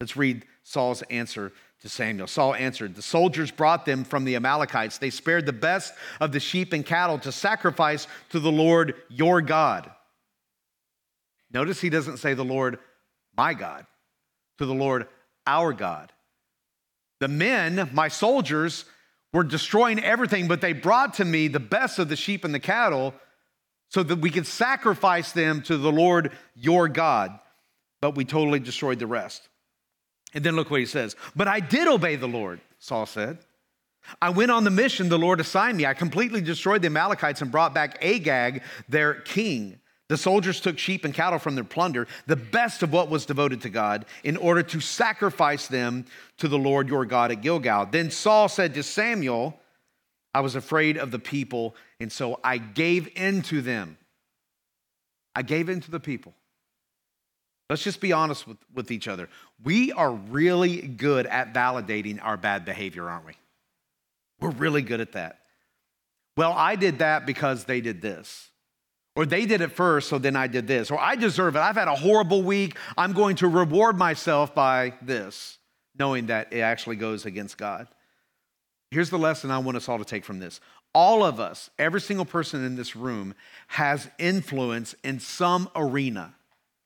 Let's 0.00 0.16
read 0.16 0.46
Saul's 0.62 1.02
answer 1.02 1.52
to 1.82 1.88
Samuel. 1.90 2.28
Saul 2.28 2.54
answered, 2.54 2.94
The 2.94 3.02
soldiers 3.02 3.50
brought 3.50 3.84
them 3.84 4.04
from 4.04 4.24
the 4.24 4.36
Amalekites. 4.36 4.96
They 4.96 5.10
spared 5.10 5.44
the 5.44 5.52
best 5.52 5.92
of 6.18 6.32
the 6.32 6.40
sheep 6.40 6.72
and 6.72 6.86
cattle 6.86 7.18
to 7.18 7.30
sacrifice 7.30 8.06
to 8.30 8.40
the 8.40 8.50
Lord 8.50 8.94
your 9.10 9.42
God. 9.42 9.90
Notice 11.52 11.80
he 11.80 11.90
doesn't 11.90 12.18
say 12.18 12.34
the 12.34 12.44
Lord 12.44 12.78
my 13.36 13.54
God, 13.54 13.86
to 14.58 14.66
the 14.66 14.74
Lord 14.74 15.06
our 15.46 15.72
God. 15.72 16.12
The 17.20 17.28
men, 17.28 17.90
my 17.92 18.08
soldiers, 18.08 18.84
were 19.32 19.44
destroying 19.44 20.02
everything, 20.02 20.48
but 20.48 20.60
they 20.60 20.72
brought 20.72 21.14
to 21.14 21.24
me 21.24 21.48
the 21.48 21.60
best 21.60 21.98
of 21.98 22.08
the 22.08 22.16
sheep 22.16 22.44
and 22.44 22.54
the 22.54 22.60
cattle 22.60 23.14
so 23.88 24.02
that 24.02 24.18
we 24.18 24.30
could 24.30 24.46
sacrifice 24.46 25.32
them 25.32 25.62
to 25.62 25.76
the 25.76 25.92
Lord 25.92 26.32
your 26.54 26.88
God. 26.88 27.38
But 28.00 28.14
we 28.14 28.24
totally 28.24 28.60
destroyed 28.60 28.98
the 28.98 29.06
rest. 29.06 29.48
And 30.34 30.44
then 30.44 30.56
look 30.56 30.70
what 30.70 30.80
he 30.80 30.86
says. 30.86 31.16
But 31.34 31.48
I 31.48 31.60
did 31.60 31.88
obey 31.88 32.16
the 32.16 32.28
Lord, 32.28 32.60
Saul 32.78 33.06
said. 33.06 33.38
I 34.22 34.30
went 34.30 34.50
on 34.50 34.64
the 34.64 34.70
mission 34.70 35.08
the 35.08 35.18
Lord 35.18 35.40
assigned 35.40 35.76
me. 35.76 35.86
I 35.86 35.94
completely 35.94 36.40
destroyed 36.40 36.82
the 36.82 36.86
Amalekites 36.86 37.42
and 37.42 37.50
brought 37.50 37.74
back 37.74 38.02
Agag, 38.02 38.62
their 38.88 39.14
king. 39.14 39.80
The 40.08 40.16
soldiers 40.16 40.60
took 40.60 40.78
sheep 40.78 41.04
and 41.04 41.12
cattle 41.12 41.38
from 41.38 41.54
their 41.54 41.64
plunder, 41.64 42.06
the 42.26 42.36
best 42.36 42.82
of 42.82 42.92
what 42.92 43.10
was 43.10 43.26
devoted 43.26 43.60
to 43.62 43.68
God, 43.68 44.06
in 44.24 44.38
order 44.38 44.62
to 44.62 44.80
sacrifice 44.80 45.66
them 45.66 46.06
to 46.38 46.48
the 46.48 46.58
Lord 46.58 46.88
your 46.88 47.04
God 47.04 47.30
at 47.30 47.42
Gilgal. 47.42 47.86
Then 47.86 48.10
Saul 48.10 48.48
said 48.48 48.74
to 48.74 48.82
Samuel, 48.82 49.60
I 50.32 50.40
was 50.40 50.54
afraid 50.54 50.96
of 50.96 51.10
the 51.10 51.18
people, 51.18 51.74
and 52.00 52.10
so 52.10 52.40
I 52.42 52.56
gave 52.58 53.08
in 53.16 53.42
to 53.42 53.60
them. 53.60 53.98
I 55.34 55.42
gave 55.42 55.68
in 55.68 55.80
to 55.82 55.90
the 55.90 56.00
people. 56.00 56.34
Let's 57.68 57.84
just 57.84 58.00
be 58.00 58.12
honest 58.12 58.46
with, 58.46 58.56
with 58.72 58.90
each 58.90 59.08
other. 59.08 59.28
We 59.62 59.92
are 59.92 60.10
really 60.10 60.80
good 60.80 61.26
at 61.26 61.52
validating 61.52 62.18
our 62.22 62.38
bad 62.38 62.64
behavior, 62.64 63.10
aren't 63.10 63.26
we? 63.26 63.34
We're 64.40 64.50
really 64.50 64.82
good 64.82 65.00
at 65.00 65.12
that. 65.12 65.40
Well, 66.36 66.52
I 66.52 66.76
did 66.76 67.00
that 67.00 67.26
because 67.26 67.64
they 67.64 67.82
did 67.82 68.00
this. 68.00 68.48
Or 69.18 69.26
they 69.26 69.46
did 69.46 69.62
it 69.62 69.72
first, 69.72 70.08
so 70.08 70.18
then 70.18 70.36
I 70.36 70.46
did 70.46 70.68
this. 70.68 70.92
Or 70.92 71.00
I 71.00 71.16
deserve 71.16 71.56
it. 71.56 71.58
I've 71.58 71.74
had 71.74 71.88
a 71.88 71.96
horrible 71.96 72.44
week. 72.44 72.76
I'm 72.96 73.12
going 73.12 73.34
to 73.36 73.48
reward 73.48 73.98
myself 73.98 74.54
by 74.54 74.94
this, 75.02 75.58
knowing 75.98 76.26
that 76.26 76.52
it 76.52 76.60
actually 76.60 76.94
goes 76.94 77.26
against 77.26 77.58
God. 77.58 77.88
Here's 78.92 79.10
the 79.10 79.18
lesson 79.18 79.50
I 79.50 79.58
want 79.58 79.76
us 79.76 79.88
all 79.88 79.98
to 79.98 80.04
take 80.04 80.24
from 80.24 80.38
this. 80.38 80.60
All 80.94 81.24
of 81.24 81.40
us, 81.40 81.68
every 81.80 82.00
single 82.00 82.26
person 82.26 82.64
in 82.64 82.76
this 82.76 82.94
room, 82.94 83.34
has 83.66 84.08
influence 84.20 84.94
in 85.02 85.18
some 85.18 85.68
arena. 85.74 86.36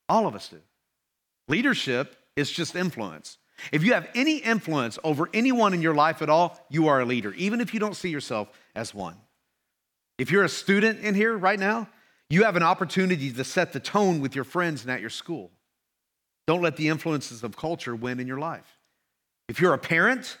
All 0.09 0.25
of 0.25 0.33
us 0.33 0.47
do. 0.47 0.59
Leadership 1.47 2.15
is 2.35 2.49
just 2.49 2.75
influence. 2.75 3.37
If 3.71 3.83
you 3.83 3.93
have 3.93 4.09
any 4.15 4.37
influence 4.37 4.97
over 5.03 5.29
anyone 5.35 5.75
in 5.75 5.83
your 5.83 5.93
life 5.93 6.23
at 6.23 6.31
all, 6.31 6.59
you 6.67 6.87
are 6.87 6.99
a 6.99 7.05
leader, 7.05 7.31
even 7.35 7.61
if 7.61 7.75
you 7.75 7.79
don't 7.79 7.95
see 7.95 8.09
yourself 8.09 8.49
as 8.73 8.91
one. 8.91 9.17
If 10.17 10.31
you're 10.31 10.45
a 10.45 10.49
student 10.49 11.01
in 11.01 11.13
here 11.13 11.37
right 11.37 11.59
now, 11.59 11.89
you 12.33 12.43
have 12.43 12.55
an 12.55 12.63
opportunity 12.63 13.31
to 13.31 13.43
set 13.43 13.73
the 13.73 13.79
tone 13.79 14.19
with 14.19 14.35
your 14.35 14.43
friends 14.43 14.81
and 14.81 14.91
at 14.91 15.01
your 15.01 15.09
school. 15.09 15.51
Don't 16.47 16.61
let 16.61 16.75
the 16.75 16.89
influences 16.89 17.43
of 17.43 17.55
culture 17.55 17.95
win 17.95 18.19
in 18.19 18.27
your 18.27 18.39
life. 18.39 18.79
If 19.47 19.61
you're 19.61 19.73
a 19.73 19.77
parent, 19.77 20.37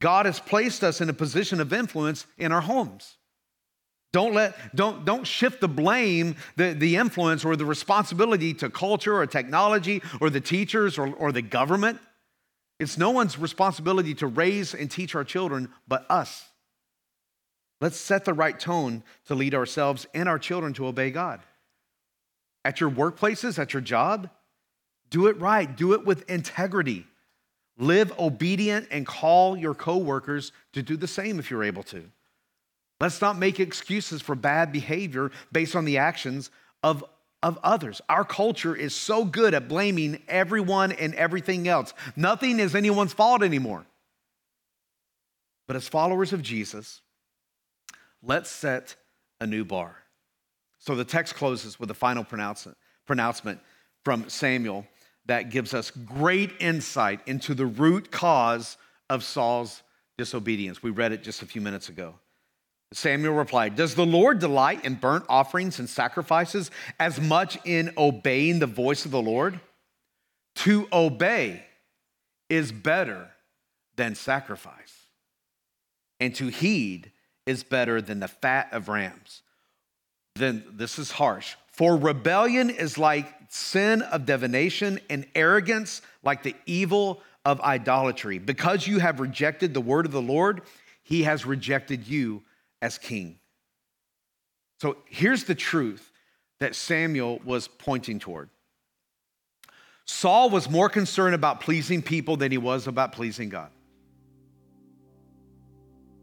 God 0.00 0.26
has 0.26 0.40
placed 0.40 0.82
us 0.82 1.00
in 1.00 1.08
a 1.08 1.12
position 1.12 1.60
of 1.60 1.72
influence 1.72 2.26
in 2.36 2.52
our 2.52 2.60
homes. 2.60 3.16
Don't 4.12 4.34
let 4.34 4.74
don't 4.74 5.04
don't 5.04 5.26
shift 5.26 5.60
the 5.60 5.68
blame, 5.68 6.36
the, 6.56 6.72
the 6.72 6.96
influence 6.96 7.44
or 7.44 7.56
the 7.56 7.66
responsibility 7.66 8.54
to 8.54 8.70
culture 8.70 9.14
or 9.14 9.26
technology 9.26 10.02
or 10.20 10.30
the 10.30 10.40
teachers 10.40 10.98
or, 10.98 11.14
or 11.14 11.30
the 11.30 11.42
government. 11.42 12.00
It's 12.80 12.96
no 12.96 13.10
one's 13.10 13.38
responsibility 13.38 14.14
to 14.14 14.26
raise 14.26 14.74
and 14.74 14.90
teach 14.90 15.14
our 15.14 15.24
children 15.24 15.68
but 15.86 16.06
us. 16.10 16.48
Let's 17.80 17.96
set 17.96 18.24
the 18.24 18.34
right 18.34 18.58
tone 18.58 19.02
to 19.26 19.34
lead 19.34 19.54
ourselves 19.54 20.06
and 20.12 20.28
our 20.28 20.38
children 20.38 20.72
to 20.74 20.86
obey 20.86 21.10
God. 21.10 21.40
At 22.64 22.80
your 22.80 22.90
workplaces, 22.90 23.58
at 23.58 23.72
your 23.72 23.82
job, 23.82 24.30
do 25.10 25.28
it 25.28 25.40
right, 25.40 25.74
do 25.74 25.94
it 25.94 26.04
with 26.04 26.28
integrity. 26.28 27.06
Live 27.78 28.12
obedient 28.18 28.88
and 28.90 29.06
call 29.06 29.56
your 29.56 29.74
coworkers 29.74 30.52
to 30.72 30.82
do 30.82 30.96
the 30.96 31.06
same 31.06 31.38
if 31.38 31.50
you're 31.50 31.62
able 31.62 31.84
to. 31.84 32.10
Let's 33.00 33.20
not 33.20 33.38
make 33.38 33.60
excuses 33.60 34.20
for 34.20 34.34
bad 34.34 34.72
behavior 34.72 35.30
based 35.52 35.76
on 35.76 35.84
the 35.84 35.98
actions 35.98 36.50
of, 36.82 37.04
of 37.44 37.58
others. 37.62 38.00
Our 38.08 38.24
culture 38.24 38.74
is 38.74 38.92
so 38.92 39.24
good 39.24 39.54
at 39.54 39.68
blaming 39.68 40.20
everyone 40.26 40.90
and 40.90 41.14
everything 41.14 41.68
else. 41.68 41.94
Nothing 42.16 42.58
is 42.58 42.74
anyone's 42.74 43.12
fault 43.12 43.44
anymore. 43.44 43.86
But 45.68 45.76
as 45.76 45.86
followers 45.86 46.32
of 46.32 46.42
Jesus, 46.42 47.02
let's 48.22 48.50
set 48.50 48.96
a 49.40 49.46
new 49.46 49.64
bar. 49.64 49.96
So 50.78 50.94
the 50.94 51.04
text 51.04 51.34
closes 51.34 51.78
with 51.78 51.90
a 51.90 51.94
final 51.94 52.24
pronouncement 52.24 53.60
from 54.04 54.28
Samuel 54.28 54.86
that 55.26 55.50
gives 55.50 55.74
us 55.74 55.90
great 55.90 56.52
insight 56.60 57.20
into 57.26 57.54
the 57.54 57.66
root 57.66 58.10
cause 58.10 58.76
of 59.10 59.24
Saul's 59.24 59.82
disobedience. 60.16 60.82
We 60.82 60.90
read 60.90 61.12
it 61.12 61.22
just 61.22 61.42
a 61.42 61.46
few 61.46 61.60
minutes 61.60 61.88
ago. 61.88 62.14
Samuel 62.92 63.34
replied, 63.34 63.76
Does 63.76 63.94
the 63.94 64.06
Lord 64.06 64.38
delight 64.38 64.84
in 64.84 64.94
burnt 64.94 65.24
offerings 65.28 65.78
and 65.78 65.88
sacrifices 65.88 66.70
as 66.98 67.20
much 67.20 67.58
in 67.64 67.92
obeying 67.98 68.58
the 68.58 68.66
voice 68.66 69.04
of 69.04 69.10
the 69.10 69.20
Lord? 69.20 69.60
To 70.56 70.88
obey 70.92 71.62
is 72.48 72.72
better 72.72 73.30
than 73.96 74.14
sacrifice, 74.14 74.94
and 76.18 76.34
to 76.36 76.48
heed 76.48 77.12
is 77.48 77.64
better 77.64 78.02
than 78.02 78.20
the 78.20 78.28
fat 78.28 78.68
of 78.72 78.88
rams. 78.88 79.42
Then 80.36 80.62
this 80.70 80.98
is 80.98 81.10
harsh. 81.10 81.56
For 81.72 81.96
rebellion 81.96 82.68
is 82.68 82.98
like 82.98 83.34
sin 83.48 84.02
of 84.02 84.26
divination, 84.26 85.00
and 85.08 85.26
arrogance 85.34 86.02
like 86.22 86.42
the 86.42 86.54
evil 86.66 87.22
of 87.46 87.60
idolatry. 87.62 88.38
Because 88.38 88.86
you 88.86 88.98
have 88.98 89.20
rejected 89.20 89.72
the 89.72 89.80
word 89.80 90.04
of 90.04 90.12
the 90.12 90.20
Lord, 90.20 90.60
he 91.02 91.22
has 91.22 91.46
rejected 91.46 92.06
you 92.06 92.42
as 92.82 92.98
king. 92.98 93.38
So 94.82 94.98
here's 95.06 95.44
the 95.44 95.54
truth 95.54 96.12
that 96.60 96.74
Samuel 96.74 97.40
was 97.42 97.68
pointing 97.68 98.18
toward. 98.18 98.50
Saul 100.04 100.50
was 100.50 100.68
more 100.68 100.90
concerned 100.90 101.34
about 101.34 101.60
pleasing 101.60 102.02
people 102.02 102.36
than 102.36 102.52
he 102.52 102.58
was 102.58 102.86
about 102.86 103.12
pleasing 103.12 103.48
God. 103.48 103.70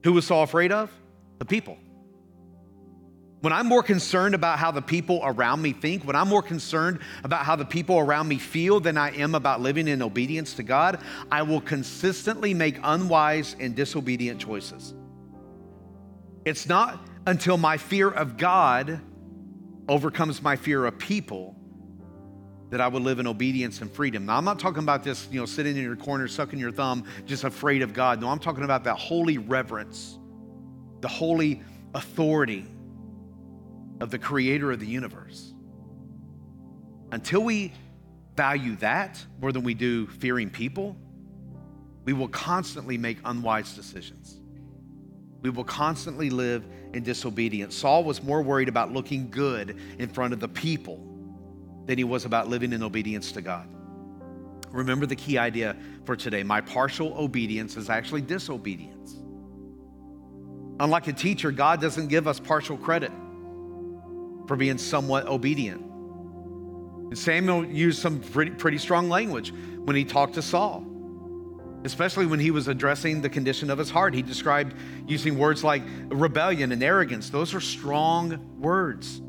Who 0.04 0.14
was 0.14 0.28
Saul 0.28 0.44
afraid 0.44 0.72
of? 0.72 0.92
The 1.40 1.46
people. 1.46 1.78
When 3.42 3.54
I'm 3.54 3.68
more 3.68 3.84
concerned 3.84 4.34
about 4.34 4.58
how 4.58 4.72
the 4.72 4.82
people 4.82 5.22
around 5.24 5.62
me 5.62 5.72
think, 5.74 6.04
when 6.04 6.16
I'm 6.16 6.30
more 6.30 6.42
concerned 6.42 7.00
about 7.24 7.46
how 7.46 7.56
the 7.56 7.66
people 7.66 8.00
around 8.00 8.28
me 8.28 8.40
feel 8.40 8.80
than 8.80 8.98
I 8.98 9.16
am 9.16 9.36
about 9.36 9.62
living 9.62 9.88
in 9.88 10.02
obedience 10.02 10.56
to 10.56 10.64
God, 10.64 11.00
I 11.32 11.44
will 11.44 11.62
consistently 11.62 12.56
make 12.56 12.80
unwise 12.82 13.56
and 13.60 13.76
disobedient 13.76 14.40
choices. 14.40 14.96
It's 16.44 16.68
not 16.68 17.08
until 17.28 17.58
my 17.58 17.78
fear 17.78 18.10
of 18.10 18.38
God 18.38 19.00
overcomes 19.88 20.42
my 20.42 20.56
fear 20.56 20.86
of 20.86 20.98
people 20.98 21.56
that 22.72 22.82
I 22.82 22.88
will 22.88 23.02
live 23.02 23.20
in 23.20 23.28
obedience 23.28 23.82
and 23.82 23.92
freedom. 23.92 24.26
Now, 24.26 24.38
I'm 24.38 24.46
not 24.46 24.60
talking 24.60 24.82
about 24.82 25.04
this, 25.04 25.28
you 25.32 25.40
know, 25.40 25.46
sitting 25.46 25.78
in 25.78 25.84
your 25.84 25.96
corner, 25.96 26.28
sucking 26.28 26.58
your 26.58 26.72
thumb, 26.72 27.04
just 27.26 27.44
afraid 27.44 27.84
of 27.84 27.94
God. 27.94 28.20
No, 28.22 28.30
I'm 28.30 28.40
talking 28.40 28.64
about 28.64 28.84
that 28.86 28.98
holy 28.98 29.38
reverence, 29.38 30.18
the 31.06 31.10
holy 31.10 31.62
authority 31.94 32.66
of 34.02 34.10
the 34.10 34.18
creator 34.18 34.72
of 34.72 34.80
the 34.80 34.88
universe. 34.88 35.54
Until 37.12 37.44
we 37.44 37.72
value 38.36 38.76
that 38.78 39.24
more 39.40 39.52
than 39.52 39.62
we 39.62 39.76
do 39.76 40.08
fearing 40.08 40.50
people, 40.50 40.98
we 42.06 42.14
will 42.14 42.28
constantly 42.30 42.98
make 42.98 43.20
unwise 43.24 43.76
decisions. 43.76 44.40
We 45.44 45.52
will 45.52 45.64
constantly 45.64 46.32
live 46.32 46.66
in 46.94 47.04
disobedience. 47.04 47.76
Saul 47.76 48.04
was 48.04 48.24
more 48.24 48.42
worried 48.42 48.68
about 48.68 48.92
looking 48.92 49.30
good 49.30 49.78
in 50.00 50.10
front 50.10 50.34
of 50.34 50.40
the 50.40 50.48
people 50.48 50.98
than 51.86 52.00
he 52.00 52.04
was 52.04 52.26
about 52.26 52.48
living 52.48 52.74
in 52.74 52.82
obedience 52.82 53.32
to 53.34 53.44
God. 53.44 53.70
Remember 54.72 55.06
the 55.06 55.16
key 55.16 55.38
idea 55.38 55.78
for 56.04 56.16
today 56.16 56.42
my 56.42 56.62
partial 56.62 57.14
obedience 57.16 57.78
is 57.78 57.92
actually 57.92 58.22
disobedience. 58.22 59.20
Unlike 60.80 61.08
a 61.08 61.14
teacher, 61.14 61.52
God 61.52 61.82
doesn't 61.82 62.08
give 62.08 62.28
us 62.28 62.40
partial 62.40 62.78
credit 62.78 63.12
for 64.48 64.56
being 64.56 64.78
somewhat 64.78 65.28
obedient. 65.28 65.82
And 65.82 67.18
Samuel 67.18 67.66
used 67.66 68.02
some 68.02 68.20
pretty, 68.20 68.52
pretty 68.52 68.78
strong 68.78 69.10
language 69.10 69.54
when 69.86 69.96
he 69.96 70.04
talked 70.04 70.34
to 70.36 70.42
Saul 70.42 70.86
especially 71.86 72.26
when 72.26 72.40
he 72.40 72.50
was 72.50 72.68
addressing 72.68 73.22
the 73.22 73.30
condition 73.30 73.70
of 73.70 73.78
his 73.78 73.92
heart. 73.92 74.14
He 74.14 74.24
described 74.24 74.76
using 75.08 75.38
words 75.38 75.64
like 75.64 75.84
rebellion 76.08 76.72
and 76.72 76.82
arrogance. 76.82 77.30
Those 77.30 77.54
are 77.54 77.62
strong 77.62 78.60
words. 78.60 79.22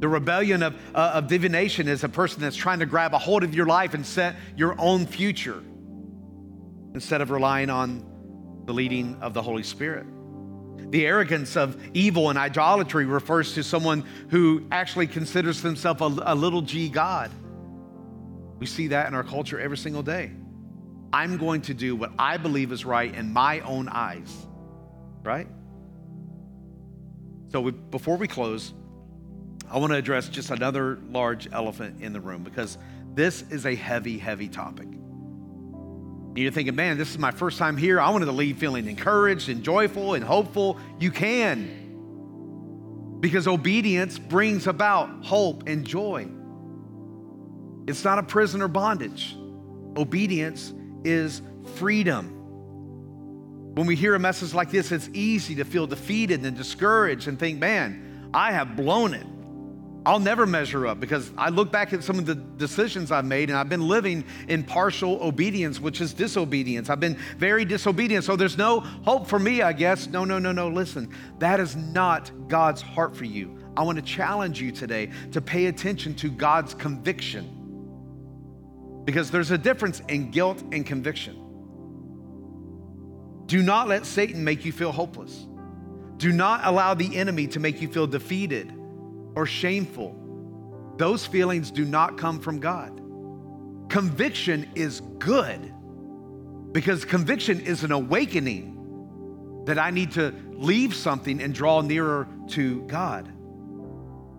The 0.00 0.08
rebellion 0.08 0.64
of, 0.64 0.74
uh, 0.92 1.12
of 1.14 1.28
divination 1.28 1.86
is 1.86 2.02
a 2.02 2.08
person 2.08 2.42
that's 2.42 2.56
trying 2.56 2.80
to 2.80 2.86
grab 2.86 3.14
a 3.14 3.18
hold 3.18 3.44
of 3.44 3.54
your 3.54 3.66
life 3.66 3.94
and 3.94 4.04
set 4.04 4.34
your 4.56 4.74
own 4.78 5.06
future 5.06 5.62
instead 6.94 7.20
of 7.20 7.30
relying 7.30 7.70
on 7.70 8.04
the 8.66 8.74
leading 8.74 9.16
of 9.22 9.32
the 9.32 9.42
Holy 9.42 9.62
Spirit. 9.62 10.06
The 10.76 11.06
arrogance 11.06 11.56
of 11.56 11.76
evil 11.94 12.28
and 12.28 12.38
idolatry 12.38 13.06
refers 13.06 13.54
to 13.54 13.62
someone 13.62 14.04
who 14.28 14.66
actually 14.70 15.06
considers 15.06 15.62
themselves 15.62 16.02
a, 16.02 16.22
a 16.26 16.34
little 16.34 16.62
g 16.62 16.88
God. 16.88 17.30
We 18.58 18.66
see 18.66 18.88
that 18.88 19.08
in 19.08 19.14
our 19.14 19.24
culture 19.24 19.58
every 19.58 19.78
single 19.78 20.02
day. 20.02 20.32
I'm 21.12 21.36
going 21.36 21.62
to 21.62 21.74
do 21.74 21.96
what 21.96 22.12
I 22.18 22.36
believe 22.36 22.72
is 22.72 22.84
right 22.84 23.14
in 23.14 23.32
my 23.32 23.60
own 23.60 23.88
eyes, 23.88 24.46
right? 25.22 25.46
So 27.48 27.60
we, 27.60 27.70
before 27.70 28.16
we 28.16 28.28
close, 28.28 28.72
I 29.70 29.78
want 29.78 29.92
to 29.92 29.98
address 29.98 30.28
just 30.28 30.50
another 30.50 30.98
large 31.10 31.50
elephant 31.52 32.02
in 32.02 32.12
the 32.12 32.20
room 32.20 32.42
because 32.42 32.78
this 33.14 33.42
is 33.50 33.66
a 33.66 33.74
heavy, 33.74 34.18
heavy 34.18 34.48
topic. 34.48 34.88
And 36.32 36.38
you're 36.38 36.50
thinking, 36.50 36.74
man, 36.74 36.96
this 36.96 37.10
is 37.10 37.18
my 37.18 37.30
first 37.30 37.58
time 37.58 37.76
here. 37.76 38.00
I 38.00 38.08
wanted 38.08 38.24
to 38.24 38.32
leave 38.32 38.56
feeling 38.56 38.88
encouraged 38.88 39.50
and 39.50 39.62
joyful 39.62 40.14
and 40.14 40.24
hopeful. 40.24 40.78
You 40.98 41.10
can. 41.10 43.18
Because 43.20 43.46
obedience 43.46 44.18
brings 44.18 44.66
about 44.66 45.26
hope 45.26 45.64
and 45.66 45.86
joy. 45.86 46.26
It's 47.86 48.02
not 48.02 48.18
a 48.18 48.22
prison 48.22 48.62
or 48.62 48.68
bondage. 48.68 49.36
Obedience 49.94 50.72
is 51.04 51.42
freedom. 51.74 52.30
When 53.74 53.86
we 53.86 53.94
hear 53.94 54.14
a 54.14 54.18
message 54.18 54.54
like 54.54 54.70
this, 54.70 54.90
it's 54.90 55.10
easy 55.12 55.54
to 55.56 55.64
feel 55.64 55.86
defeated 55.86 56.46
and 56.46 56.56
discouraged 56.56 57.28
and 57.28 57.38
think, 57.38 57.58
man, 57.58 58.30
I 58.32 58.52
have 58.52 58.74
blown 58.74 59.12
it. 59.12 59.26
I'll 60.04 60.18
never 60.18 60.46
measure 60.46 60.86
up 60.86 60.98
because 60.98 61.30
I 61.38 61.48
look 61.50 61.70
back 61.70 61.92
at 61.92 62.02
some 62.02 62.18
of 62.18 62.26
the 62.26 62.34
decisions 62.34 63.12
I've 63.12 63.24
made 63.24 63.50
and 63.50 63.58
I've 63.58 63.68
been 63.68 63.86
living 63.86 64.24
in 64.48 64.64
partial 64.64 65.22
obedience, 65.22 65.78
which 65.78 66.00
is 66.00 66.12
disobedience. 66.12 66.90
I've 66.90 66.98
been 66.98 67.16
very 67.38 67.64
disobedient. 67.64 68.24
So 68.24 68.34
there's 68.34 68.58
no 68.58 68.80
hope 68.80 69.28
for 69.28 69.38
me, 69.38 69.62
I 69.62 69.72
guess. 69.72 70.08
No, 70.08 70.24
no, 70.24 70.40
no, 70.40 70.50
no. 70.50 70.68
Listen, 70.68 71.14
that 71.38 71.60
is 71.60 71.76
not 71.76 72.32
God's 72.48 72.82
heart 72.82 73.16
for 73.16 73.26
you. 73.26 73.56
I 73.76 73.84
want 73.84 73.96
to 73.96 74.02
challenge 74.02 74.60
you 74.60 74.72
today 74.72 75.10
to 75.30 75.40
pay 75.40 75.66
attention 75.66 76.14
to 76.16 76.30
God's 76.30 76.74
conviction 76.74 77.58
because 79.04 79.30
there's 79.30 79.52
a 79.52 79.58
difference 79.58 80.00
in 80.08 80.32
guilt 80.32 80.62
and 80.72 80.84
conviction. 80.84 81.38
Do 83.46 83.62
not 83.62 83.86
let 83.88 84.04
Satan 84.04 84.42
make 84.42 84.64
you 84.64 84.72
feel 84.72 84.90
hopeless. 84.90 85.46
Do 86.16 86.32
not 86.32 86.62
allow 86.64 86.94
the 86.94 87.16
enemy 87.16 87.46
to 87.48 87.60
make 87.60 87.80
you 87.80 87.88
feel 87.88 88.06
defeated 88.08 88.72
or 89.34 89.46
shameful. 89.46 90.16
Those 90.96 91.26
feelings 91.26 91.70
do 91.70 91.84
not 91.84 92.18
come 92.18 92.40
from 92.40 92.60
God. 92.60 93.00
Conviction 93.88 94.68
is 94.74 95.00
good 95.18 95.72
because 96.72 97.04
conviction 97.04 97.60
is 97.60 97.84
an 97.84 97.92
awakening 97.92 99.62
that 99.66 99.78
I 99.78 99.90
need 99.90 100.12
to 100.12 100.34
leave 100.52 100.94
something 100.94 101.40
and 101.40 101.54
draw 101.54 101.80
nearer 101.80 102.26
to 102.48 102.82
God. 102.82 103.32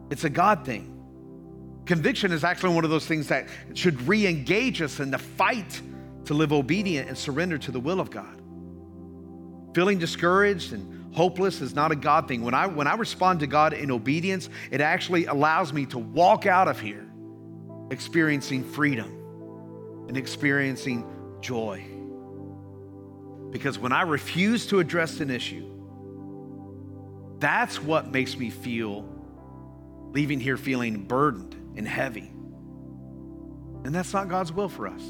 It's 0.10 0.24
a 0.24 0.30
God 0.30 0.66
thing. 0.66 0.90
Conviction 1.86 2.32
is 2.32 2.44
actually 2.44 2.76
one 2.76 2.84
of 2.84 2.90
those 2.90 3.06
things 3.06 3.28
that 3.28 3.48
should 3.74 4.08
re 4.08 4.26
engage 4.26 4.82
us 4.82 5.00
in 5.00 5.12
the 5.12 5.18
fight 5.18 5.82
to 6.26 6.34
live 6.34 6.54
obedient 6.54 7.10
and 7.10 7.18
surrender 7.18 7.58
to 7.58 7.72
the 7.72 7.80
will 7.80 8.00
of 8.00 8.10
God. 8.10 8.42
Feeling 9.74 10.00
discouraged 10.00 10.74
and 10.74 11.03
hopeless 11.14 11.62
is 11.62 11.74
not 11.74 11.92
a 11.92 11.96
God 11.96 12.28
thing. 12.28 12.42
When 12.42 12.54
I, 12.54 12.68
when 12.68 12.88
I 12.88 12.96
respond 12.96 13.40
to 13.42 13.48
God 13.48 13.74
in 13.74 13.92
obedience, 13.92 14.50
it 14.72 14.82
actually 14.82 15.26
allows 15.26 15.72
me 15.72 15.86
to 15.88 16.00
walk 16.00 16.46
out 16.46 16.68
of 16.68 16.80
here 16.80 17.08
experiencing 17.92 18.64
freedom 18.64 20.06
and 20.08 20.18
experiencing 20.18 21.06
joy. 21.42 21.86
Because 23.52 23.78
when 23.78 23.92
I 23.92 24.02
refuse 24.02 24.66
to 24.68 24.80
address 24.80 25.20
an 25.20 25.30
issue, 25.30 25.70
that's 27.40 27.82
what 27.82 28.12
makes 28.12 28.36
me 28.38 28.50
feel 28.50 29.08
leaving 30.12 30.40
here 30.40 30.58
feeling 30.58 31.04
burdened 31.04 31.56
and 31.76 31.88
heavy. 31.88 32.32
And 33.84 33.94
that's 33.94 34.14
not 34.14 34.30
God's 34.30 34.52
will 34.52 34.70
for 34.70 34.88
us. 34.88 35.02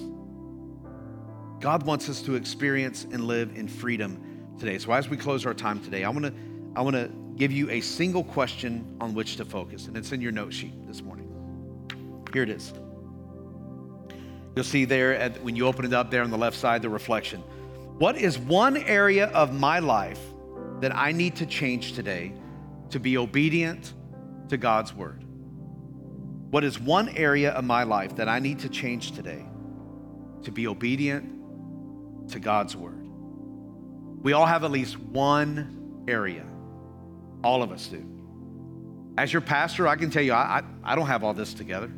God 1.59 1.83
wants 1.83 2.09
us 2.09 2.21
to 2.23 2.35
experience 2.35 3.05
and 3.09 3.25
live 3.25 3.55
in 3.55 3.67
freedom 3.67 4.32
today. 4.59 4.77
So 4.77 4.91
as 4.91 5.09
we 5.09 5.17
close 5.17 5.45
our 5.45 5.53
time 5.53 5.79
today, 5.79 6.03
I 6.03 6.09
want 6.09 6.25
to 6.25 6.33
I 6.75 6.81
want 6.81 6.95
to 6.95 7.11
give 7.35 7.51
you 7.51 7.69
a 7.69 7.81
single 7.81 8.23
question 8.23 8.97
on 8.99 9.13
which 9.13 9.37
to 9.37 9.45
focus, 9.45 9.87
and 9.87 9.97
it's 9.97 10.11
in 10.11 10.21
your 10.21 10.31
note 10.31 10.53
sheet 10.53 10.73
this 10.87 11.01
morning. 11.01 11.29
Here 12.33 12.43
it 12.43 12.49
is. 12.49 12.73
You'll 14.55 14.65
see 14.65 14.85
there 14.85 15.15
at, 15.15 15.41
when 15.43 15.55
you 15.55 15.67
open 15.67 15.85
it 15.85 15.93
up 15.93 16.11
there 16.11 16.23
on 16.23 16.31
the 16.31 16.37
left 16.37 16.57
side 16.57 16.81
the 16.81 16.89
reflection. 16.89 17.41
What 17.97 18.17
is 18.17 18.37
one 18.37 18.77
area 18.77 19.27
of 19.27 19.53
my 19.53 19.79
life 19.79 20.19
that 20.79 20.95
I 20.95 21.11
need 21.11 21.35
to 21.37 21.45
change 21.45 21.93
today 21.93 22.33
to 22.89 22.99
be 22.99 23.17
obedient 23.17 23.93
to 24.49 24.57
God's 24.57 24.93
word? 24.93 25.23
What 26.51 26.63
is 26.63 26.79
one 26.79 27.09
area 27.09 27.51
of 27.51 27.63
my 27.63 27.83
life 27.83 28.15
that 28.17 28.29
I 28.29 28.39
need 28.39 28.59
to 28.59 28.69
change 28.69 29.13
today 29.13 29.45
to 30.43 30.51
be 30.51 30.67
obedient 30.67 32.29
to 32.29 32.39
God's 32.39 32.75
word? 32.75 33.02
We 34.23 34.31
all 34.31 34.45
have 34.45 34.63
at 34.63 34.71
least 34.71 34.97
one 34.97 36.05
area. 36.07 36.45
All 37.43 37.61
of 37.61 37.71
us 37.71 37.87
do. 37.87 38.03
As 39.17 39.31
your 39.31 39.41
pastor, 39.41 39.87
I 39.87 39.97
can 39.97 40.09
tell 40.09 40.23
you, 40.23 40.33
I, 40.33 40.61
I, 40.83 40.93
I 40.93 40.95
don't 40.95 41.07
have 41.07 41.23
all 41.23 41.33
this 41.33 41.53
together. 41.53 41.91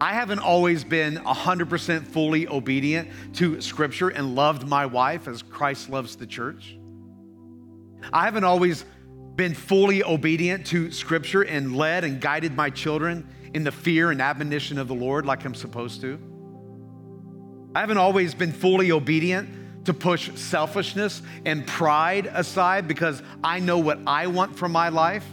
I 0.00 0.12
haven't 0.12 0.38
always 0.38 0.84
been 0.84 1.16
100% 1.16 2.06
fully 2.06 2.46
obedient 2.46 3.08
to 3.34 3.60
Scripture 3.60 4.10
and 4.10 4.34
loved 4.34 4.68
my 4.68 4.86
wife 4.86 5.26
as 5.26 5.42
Christ 5.42 5.90
loves 5.90 6.16
the 6.16 6.26
church. 6.26 6.78
I 8.12 8.24
haven't 8.24 8.44
always 8.44 8.84
been 9.34 9.54
fully 9.54 10.04
obedient 10.04 10.66
to 10.66 10.92
Scripture 10.92 11.42
and 11.42 11.76
led 11.76 12.04
and 12.04 12.20
guided 12.20 12.54
my 12.54 12.70
children 12.70 13.26
in 13.54 13.64
the 13.64 13.72
fear 13.72 14.10
and 14.10 14.22
admonition 14.22 14.78
of 14.78 14.86
the 14.86 14.94
Lord 14.94 15.26
like 15.26 15.44
I'm 15.44 15.54
supposed 15.54 16.00
to. 16.02 16.18
I 17.74 17.80
haven't 17.80 17.98
always 17.98 18.34
been 18.34 18.52
fully 18.52 18.92
obedient 18.92 19.65
to 19.86 19.94
push 19.94 20.30
selfishness 20.34 21.22
and 21.44 21.66
pride 21.66 22.26
aside 22.32 22.86
because 22.86 23.22
I 23.42 23.60
know 23.60 23.78
what 23.78 24.00
I 24.06 24.26
want 24.26 24.56
for 24.56 24.68
my 24.68 24.90
life 24.90 25.24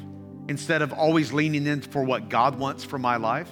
instead 0.48 0.82
of 0.82 0.94
always 0.94 1.34
leaning 1.34 1.68
in 1.68 1.82
for 1.82 2.04
what 2.04 2.30
God 2.30 2.58
wants 2.58 2.84
for 2.84 2.98
my 2.98 3.18
life. 3.18 3.50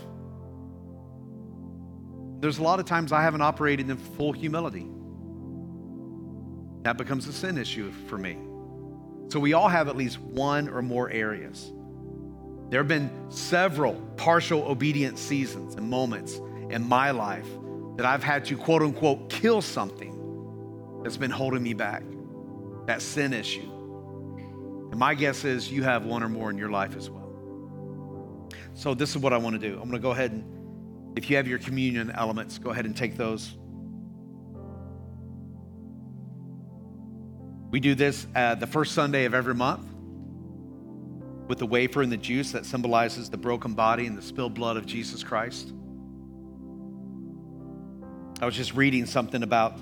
There's 2.40 2.58
a 2.58 2.64
lot 2.64 2.80
of 2.80 2.86
times 2.86 3.12
I 3.12 3.22
haven't 3.22 3.42
operated 3.42 3.90
in 3.90 3.98
full 3.98 4.32
humility. 4.32 4.88
That 6.84 6.98
becomes 6.98 7.28
a 7.28 7.34
sin 7.34 7.58
issue 7.58 7.92
for 8.08 8.18
me. 8.18 8.38
So 9.30 9.40
we 9.40 9.54
all 9.54 9.70
have 9.70 9.88
at 9.88 9.96
least 9.96 10.20
one 10.20 10.68
or 10.68 10.82
more 10.82 11.10
areas. 11.10 11.72
There 12.70 12.80
have 12.80 12.88
been 12.88 13.12
several 13.30 13.94
partial 14.18 14.64
obedience 14.64 15.20
seasons 15.20 15.76
and 15.76 15.90
moments 15.90 16.40
in 16.70 16.88
my 16.88 17.12
life 17.12 17.48
that 17.98 18.06
I've 18.06 18.24
had 18.24 18.46
to 18.46 18.58
quote 18.58 18.82
unquote 18.82 19.30
kill 19.30 19.62
something 19.62 20.11
that's 21.04 21.18
been 21.18 21.32
holding 21.32 21.64
me 21.64 21.74
back, 21.74 22.04
that 22.86 23.02
sin 23.02 23.34
issue. 23.34 23.70
And 24.92 25.00
my 25.00 25.16
guess 25.16 25.46
is 25.46 25.72
you 25.72 25.84
have 25.84 26.06
one 26.06 26.24
or 26.24 26.30
more 26.30 26.50
in 26.50 26.58
your 26.58 26.70
life 26.70 26.96
as 26.96 27.10
well. 27.10 28.50
So, 28.74 28.94
this 28.94 29.12
is 29.12 29.18
what 29.18 29.34
I 29.34 29.38
want 29.38 29.60
to 29.60 29.70
do. 29.70 29.74
I'm 29.74 29.90
going 29.90 29.92
to 29.92 30.00
go 30.00 30.12
ahead 30.12 30.32
and, 30.32 31.18
if 31.18 31.30
you 31.30 31.36
have 31.38 31.48
your 31.48 31.60
communion 31.60 32.12
elements, 32.12 32.58
go 32.58 32.70
ahead 32.70 32.86
and 32.86 32.96
take 32.96 33.18
those. 33.18 33.58
We 37.70 37.80
do 37.80 37.96
this 37.96 38.28
uh, 38.36 38.56
the 38.56 38.68
first 38.68 38.94
Sunday 38.94 39.26
of 39.26 39.34
every 39.34 39.56
month 39.56 39.88
with 41.48 41.60
the 41.60 41.66
wafer 41.66 42.02
and 42.02 42.12
the 42.12 42.18
juice 42.18 42.52
that 42.52 42.66
symbolizes 42.66 43.30
the 43.30 43.38
broken 43.38 43.74
body 43.74 44.08
and 44.08 44.18
the 44.18 44.22
spilled 44.22 44.54
blood 44.54 44.78
of 44.78 44.86
Jesus 44.86 45.24
Christ. 45.24 45.74
I 48.42 48.46
was 48.46 48.56
just 48.56 48.74
reading 48.74 49.06
something 49.06 49.44
about 49.44 49.78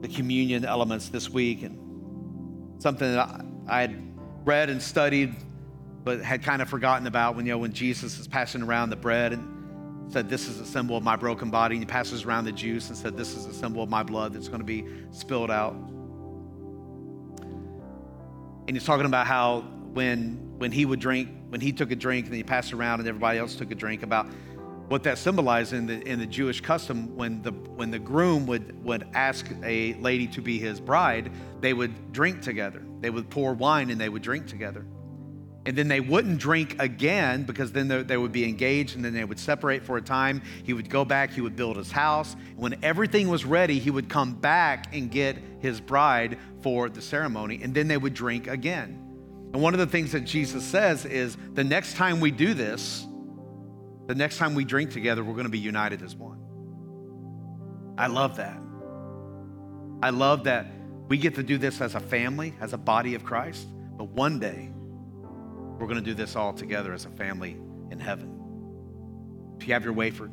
the 0.00 0.08
communion 0.08 0.64
elements 0.64 1.08
this 1.08 1.28
week 1.28 1.62
and 1.62 2.82
something 2.82 3.12
that 3.12 3.44
I 3.66 3.80
had 3.80 4.02
read 4.44 4.70
and 4.70 4.82
studied 4.82 5.34
but 6.04 6.20
had 6.22 6.42
kind 6.42 6.62
of 6.62 6.68
forgotten 6.68 7.06
about 7.06 7.36
when 7.36 7.44
you 7.44 7.52
know 7.52 7.58
when 7.58 7.72
Jesus 7.72 8.18
is 8.18 8.26
passing 8.26 8.62
around 8.62 8.90
the 8.90 8.96
bread 8.96 9.32
and 9.32 10.12
said 10.12 10.28
this 10.30 10.48
is 10.48 10.58
a 10.58 10.64
symbol 10.64 10.96
of 10.96 11.02
my 11.02 11.16
broken 11.16 11.50
body 11.50 11.74
and 11.74 11.82
he 11.82 11.86
passes 11.86 12.24
around 12.24 12.44
the 12.44 12.52
juice 12.52 12.88
and 12.88 12.96
said 12.96 13.16
this 13.16 13.34
is 13.36 13.44
a 13.46 13.52
symbol 13.52 13.82
of 13.82 13.90
my 13.90 14.02
blood 14.02 14.32
that's 14.32 14.48
going 14.48 14.60
to 14.60 14.64
be 14.64 14.86
spilled 15.10 15.50
out. 15.50 15.74
And 18.66 18.70
he's 18.76 18.84
talking 18.84 19.06
about 19.06 19.26
how 19.26 19.60
when 19.92 20.54
when 20.58 20.72
he 20.72 20.84
would 20.84 21.00
drink 21.00 21.28
when 21.48 21.60
he 21.60 21.72
took 21.72 21.90
a 21.90 21.96
drink 21.96 22.26
and 22.26 22.34
he 22.34 22.42
passed 22.42 22.72
around 22.72 23.00
and 23.00 23.08
everybody 23.08 23.38
else 23.38 23.54
took 23.54 23.70
a 23.70 23.74
drink 23.74 24.02
about 24.02 24.28
what 24.88 25.02
that 25.02 25.18
symbolized 25.18 25.72
in 25.72 25.86
the, 25.86 26.00
in 26.08 26.18
the 26.18 26.26
Jewish 26.26 26.60
custom, 26.60 27.14
when 27.16 27.42
the, 27.42 27.50
when 27.50 27.90
the 27.90 27.98
groom 27.98 28.46
would, 28.46 28.82
would 28.84 29.06
ask 29.14 29.46
a 29.62 29.94
lady 29.94 30.26
to 30.28 30.40
be 30.40 30.58
his 30.58 30.80
bride, 30.80 31.30
they 31.60 31.74
would 31.74 32.12
drink 32.12 32.42
together. 32.42 32.82
They 33.00 33.10
would 33.10 33.28
pour 33.28 33.52
wine 33.54 33.90
and 33.90 34.00
they 34.00 34.08
would 34.08 34.22
drink 34.22 34.46
together. 34.46 34.86
and 35.66 35.76
then 35.76 35.86
they 35.86 36.00
wouldn't 36.00 36.38
drink 36.38 36.76
again 36.78 37.42
because 37.42 37.72
then 37.72 37.88
they, 37.88 38.02
they 38.02 38.16
would 38.16 38.32
be 38.32 38.44
engaged 38.44 38.96
and 38.96 39.04
then 39.04 39.12
they 39.12 39.24
would 39.24 39.38
separate 39.38 39.84
for 39.84 39.98
a 39.98 40.02
time. 40.02 40.40
He 40.64 40.72
would 40.72 40.88
go 40.88 41.04
back, 41.04 41.30
he 41.30 41.42
would 41.42 41.56
build 41.56 41.76
his 41.76 41.92
house. 41.92 42.36
When 42.56 42.82
everything 42.82 43.28
was 43.28 43.44
ready, 43.44 43.78
he 43.78 43.90
would 43.90 44.08
come 44.08 44.32
back 44.34 44.94
and 44.94 45.10
get 45.10 45.36
his 45.60 45.78
bride 45.78 46.38
for 46.62 46.88
the 46.88 47.02
ceremony, 47.02 47.60
and 47.62 47.74
then 47.74 47.86
they 47.86 47.98
would 47.98 48.14
drink 48.14 48.46
again. 48.46 49.04
And 49.52 49.62
one 49.62 49.74
of 49.74 49.80
the 49.80 49.86
things 49.86 50.12
that 50.12 50.24
Jesus 50.24 50.64
says 50.64 51.04
is 51.04 51.36
the 51.54 51.64
next 51.64 51.96
time 51.96 52.20
we 52.20 52.30
do 52.30 52.54
this, 52.54 53.06
the 54.08 54.14
next 54.14 54.38
time 54.38 54.54
we 54.54 54.64
drink 54.64 54.90
together, 54.90 55.22
we're 55.22 55.34
going 55.34 55.44
to 55.44 55.50
be 55.50 55.58
united 55.58 56.02
as 56.02 56.16
one. 56.16 56.40
I 57.98 58.06
love 58.06 58.36
that. 58.38 58.58
I 60.02 60.10
love 60.10 60.44
that 60.44 60.66
we 61.08 61.18
get 61.18 61.34
to 61.34 61.42
do 61.42 61.58
this 61.58 61.80
as 61.82 61.94
a 61.94 62.00
family, 62.00 62.54
as 62.60 62.72
a 62.72 62.78
body 62.78 63.14
of 63.14 63.24
Christ, 63.24 63.68
but 63.96 64.08
one 64.08 64.38
day 64.38 64.70
we're 65.78 65.86
going 65.86 65.98
to 65.98 66.04
do 66.04 66.14
this 66.14 66.36
all 66.36 66.54
together 66.54 66.94
as 66.94 67.04
a 67.04 67.10
family 67.10 67.58
in 67.90 68.00
heaven. 68.00 68.34
If 69.60 69.68
you 69.68 69.74
have 69.74 69.84
your 69.84 69.92
wafer, 69.92 70.30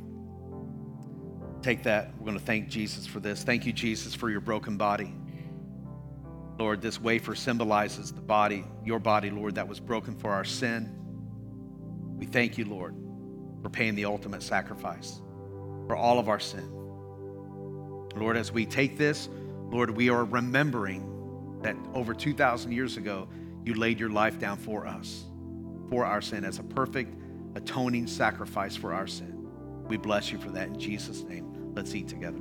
take 1.61 1.83
that. 1.83 2.13
We're 2.17 2.25
going 2.25 2.39
to 2.39 2.45
thank 2.45 2.69
Jesus 2.69 3.05
for 3.05 3.19
this. 3.19 3.43
Thank 3.43 3.65
you, 3.65 3.73
Jesus, 3.73 4.15
for 4.15 4.29
your 4.29 4.41
broken 4.41 4.77
body. 4.77 5.13
Lord, 6.57 6.81
this 6.81 7.01
wafer 7.01 7.35
symbolizes 7.35 8.13
the 8.13 8.21
body, 8.21 8.63
your 8.85 8.99
body, 8.99 9.29
Lord, 9.29 9.55
that 9.55 9.67
was 9.67 9.81
broken 9.81 10.15
for 10.15 10.31
our 10.31 10.45
sin. 10.45 10.95
We 12.17 12.25
thank 12.25 12.57
you, 12.57 12.63
Lord, 12.63 12.95
for 13.65 13.69
paying 13.71 13.95
the 13.95 14.05
ultimate 14.05 14.43
sacrifice 14.43 15.23
for 15.87 15.95
all 15.95 16.19
of 16.19 16.29
our 16.29 16.39
sin. 16.39 16.69
Lord, 18.15 18.37
as 18.37 18.51
we 18.51 18.63
take 18.63 18.95
this, 18.95 19.27
Lord, 19.71 19.89
we 19.89 20.07
are 20.11 20.23
remembering 20.23 21.59
that 21.63 21.75
over 21.95 22.13
2,000 22.13 22.71
years 22.71 22.97
ago, 22.97 23.27
you 23.63 23.73
laid 23.73 23.99
your 23.99 24.11
life 24.11 24.37
down 24.37 24.57
for 24.57 24.85
us, 24.85 25.23
for 25.89 26.05
our 26.05 26.21
sin, 26.21 26.45
as 26.45 26.59
a 26.59 26.63
perfect 26.63 27.15
atoning 27.55 28.05
sacrifice 28.05 28.75
for 28.75 28.93
our 28.93 29.07
sin. 29.07 29.49
We 29.87 29.97
bless 29.97 30.31
you 30.31 30.37
for 30.37 30.51
that 30.51 30.67
in 30.67 30.79
Jesus' 30.79 31.23
name. 31.23 31.73
Let's 31.73 31.95
eat 31.95 32.07
together. 32.07 32.37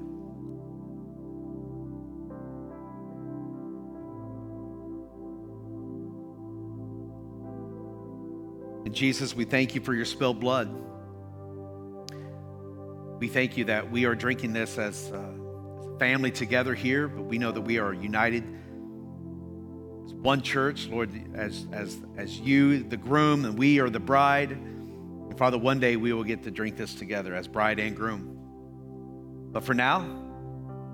And 8.85 8.95
Jesus, 8.95 9.35
we 9.35 9.47
thank 9.47 9.75
you 9.75 9.81
for 9.81 9.95
your 9.95 10.05
spilled 10.05 10.39
blood. 10.39 10.83
We 13.25 13.31
thank 13.31 13.57
you 13.57 13.65
that 13.65 13.91
we 13.91 14.05
are 14.05 14.15
drinking 14.15 14.53
this 14.53 14.77
as. 14.77 15.11
Uh, 15.11 15.35
family 15.99 16.31
together 16.31 16.75
here, 16.75 17.09
but 17.09 17.23
we 17.23 17.39
know 17.39 17.53
that 17.53 17.61
we 17.61 17.79
are 17.79 17.93
united 17.93 18.45
as 20.05 20.15
one 20.15 20.43
church, 20.43 20.89
Lord, 20.89 21.11
as, 21.35 21.67
as, 21.73 21.97
as 22.17 22.39
you, 22.41 22.83
the 22.83 22.97
groom, 22.97 23.45
and 23.45 23.59
we 23.59 23.81
are 23.81 23.89
the 23.89 24.01
bride. 24.01 24.51
And 24.51 25.39
Father, 25.39 25.59
one 25.59 25.81
day 25.81 25.97
we 25.97 26.13
will 26.13 26.25
get 26.25 26.43
to 26.45 26.51
drink 26.51 26.77
this 26.77 26.95
together 26.95 27.35
as 27.35 27.49
bride 27.49 27.79
and 27.79 27.97
groom. 27.97 28.37
But 29.53 29.65
for 29.65 29.75
now, 29.75 30.07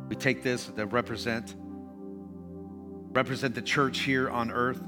we 0.09 0.17
take 0.17 0.43
this 0.43 0.67
to 0.67 0.87
represent, 0.87 1.55
represent 3.13 3.55
the 3.55 3.63
church 3.63 4.01
here 4.01 4.29
on 4.29 4.51
earth, 4.51 4.81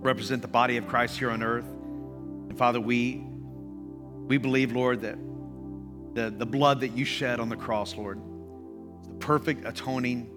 represent 0.00 0.42
the 0.42 0.48
body 0.48 0.76
of 0.76 0.88
Christ 0.88 1.18
here 1.18 1.30
on 1.30 1.42
earth. 1.42 1.66
And 1.66 2.58
Father, 2.58 2.80
we, 2.80 3.24
we 4.26 4.38
believe, 4.38 4.72
Lord, 4.72 5.02
that 5.02 5.16
the, 6.14 6.30
the 6.30 6.46
blood 6.46 6.80
that 6.80 6.96
you 6.96 7.04
shed 7.04 7.40
on 7.40 7.48
the 7.48 7.56
cross, 7.56 7.96
Lord, 7.96 8.20
The 9.08 9.14
perfect 9.14 9.66
atoning, 9.66 10.30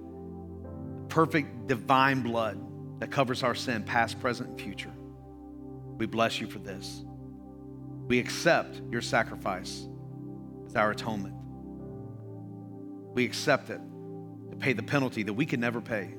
perfect 1.09 1.67
divine 1.67 2.21
blood 2.21 2.59
that 2.99 3.11
covers 3.11 3.43
our 3.43 3.55
sin, 3.55 3.83
past, 3.83 4.19
present, 4.19 4.49
and 4.49 4.61
future. 4.61 4.91
We 5.97 6.05
bless 6.05 6.39
you 6.39 6.47
for 6.47 6.59
this. 6.59 7.03
We 8.07 8.19
accept 8.19 8.81
your 8.91 9.01
sacrifice 9.01 9.87
as 10.67 10.75
our 10.75 10.91
atonement. 10.91 11.35
We 13.13 13.25
accept 13.25 13.69
it 13.69 13.81
to 14.51 14.57
pay 14.57 14.73
the 14.73 14.83
penalty 14.83 15.23
that 15.23 15.33
we 15.33 15.45
can 15.45 15.59
never 15.59 15.81
pay, 15.81 16.15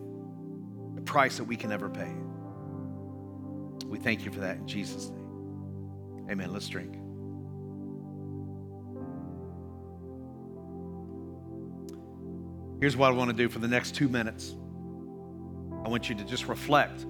the 0.94 1.02
price 1.02 1.36
that 1.36 1.44
we 1.44 1.56
can 1.56 1.70
never 1.70 1.88
pay. 1.88 2.12
We 3.86 3.98
thank 3.98 4.24
you 4.24 4.32
for 4.32 4.40
that 4.40 4.56
in 4.56 4.66
Jesus' 4.66 5.10
name. 5.10 6.26
Amen. 6.30 6.52
Let's 6.52 6.68
drink. 6.68 7.05
Here's 12.86 12.96
what 12.96 13.10
I 13.10 13.14
want 13.16 13.30
to 13.30 13.36
do 13.36 13.48
for 13.48 13.58
the 13.58 13.66
next 13.66 13.96
two 13.96 14.08
minutes. 14.08 14.54
I 15.84 15.88
want 15.88 16.08
you 16.08 16.14
to 16.14 16.22
just 16.22 16.46
reflect 16.46 17.04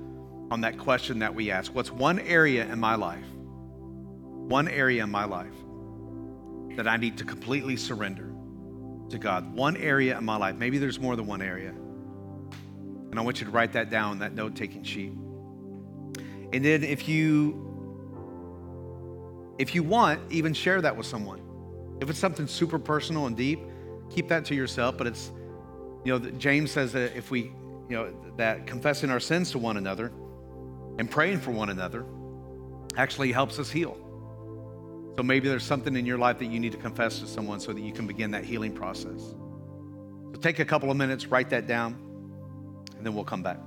on 0.51 0.63
that 0.63 0.79
question 0.79 1.19
that 1.19 1.35
we 1.35 1.51
asked. 1.51 1.75
What's 1.75 1.91
one 1.91 2.19
area 2.19 2.65
in 2.65 2.81
my 2.81 2.95
life, 2.95 3.27
one 3.37 4.69
area 4.69 5.05
in 5.05 5.11
my 5.11 5.27
life 5.27 5.53
that 6.77 6.89
I 6.89 6.97
need 6.97 7.19
to 7.19 7.25
completely 7.25 7.77
surrender 7.77 8.33
to 9.11 9.19
God? 9.19 9.53
One 9.53 9.77
area 9.77 10.17
in 10.17 10.25
my 10.25 10.39
life. 10.39 10.57
Maybe 10.57 10.79
there's 10.79 10.99
more 10.99 11.15
than 11.15 11.27
one 11.27 11.43
area. 11.43 11.75
And 13.11 13.19
I 13.19 13.21
want 13.21 13.41
you 13.41 13.45
to 13.45 13.53
write 13.53 13.75
that 13.75 13.91
down 13.91 14.21
that 14.21 14.33
note 14.33 14.57
taking 14.57 14.83
sheet. 14.83 15.13
And 16.55 16.65
then 16.65 16.85
if 16.85 17.07
you 17.07 17.63
if 19.59 19.75
you 19.75 19.83
want, 19.83 20.23
even 20.33 20.55
share 20.55 20.81
that 20.81 20.97
with 20.97 21.05
someone. 21.05 21.43
If 22.01 22.09
it's 22.09 22.19
something 22.19 22.47
super 22.47 22.79
personal 22.79 23.27
and 23.27 23.37
deep, 23.37 23.61
keep 24.09 24.29
that 24.31 24.47
to 24.47 24.55
yourself, 24.55 24.97
but 24.97 25.07
it's 25.07 25.33
you 26.07 26.19
know, 26.19 26.31
James 26.39 26.71
says 26.71 26.93
that 26.93 27.17
if 27.17 27.33
we, 27.33 27.51
you 27.89 27.97
know, 27.97 28.13
that 28.37 28.67
confessing 28.67 29.11
our 29.11 29.19
sins 29.19 29.51
to 29.51 29.59
one 29.59 29.77
another 29.77 30.13
and 30.99 31.11
praying 31.11 31.41
for 31.41 31.51
one 31.51 31.69
another 31.69 32.07
actually 32.97 33.33
helps 33.33 33.59
us 33.59 33.71
heal. 33.71 33.97
So 35.17 35.25
maybe 35.25 35.49
there's 35.49 35.65
something 35.65 35.97
in 35.97 36.07
your 36.07 36.19
life 36.19 36.39
that 36.39 36.47
you 36.47 36.61
need 36.61 36.73
to 36.73 36.79
confess 36.79 37.19
to 37.21 37.27
someone 37.27 37.59
so 37.59 37.73
that 37.73 37.81
you 37.81 37.93
can 37.93 38.07
begin 38.07 38.31
that 38.31 38.45
healing 38.45 38.73
process. 38.73 39.21
So 39.21 40.39
take 40.41 40.61
a 40.61 40.65
couple 40.65 40.93
of 40.93 40.97
minutes, 40.97 41.27
write 41.27 41.51
that 41.51 41.67
down, 41.67 41.97
and 42.97 43.05
then 43.05 43.15
we'll 43.15 43.25
come 43.25 43.43
back. 43.43 43.59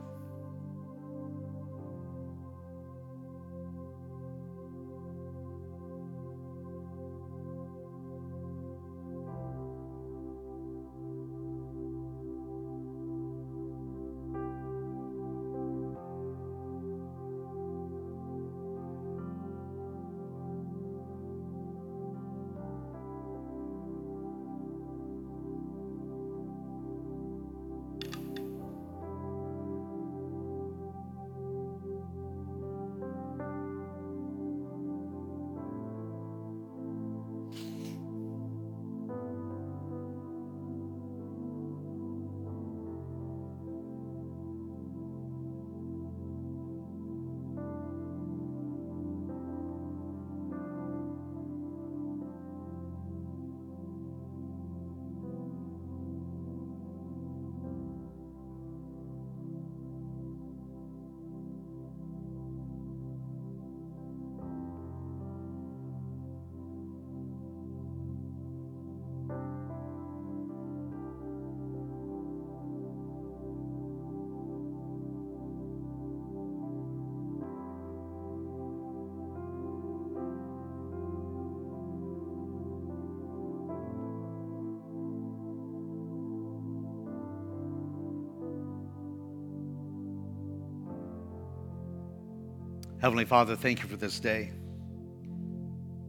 Heavenly 93.02 93.24
Father, 93.24 93.56
thank 93.56 93.82
you 93.82 93.88
for 93.88 93.96
this 93.96 94.20
day. 94.20 94.52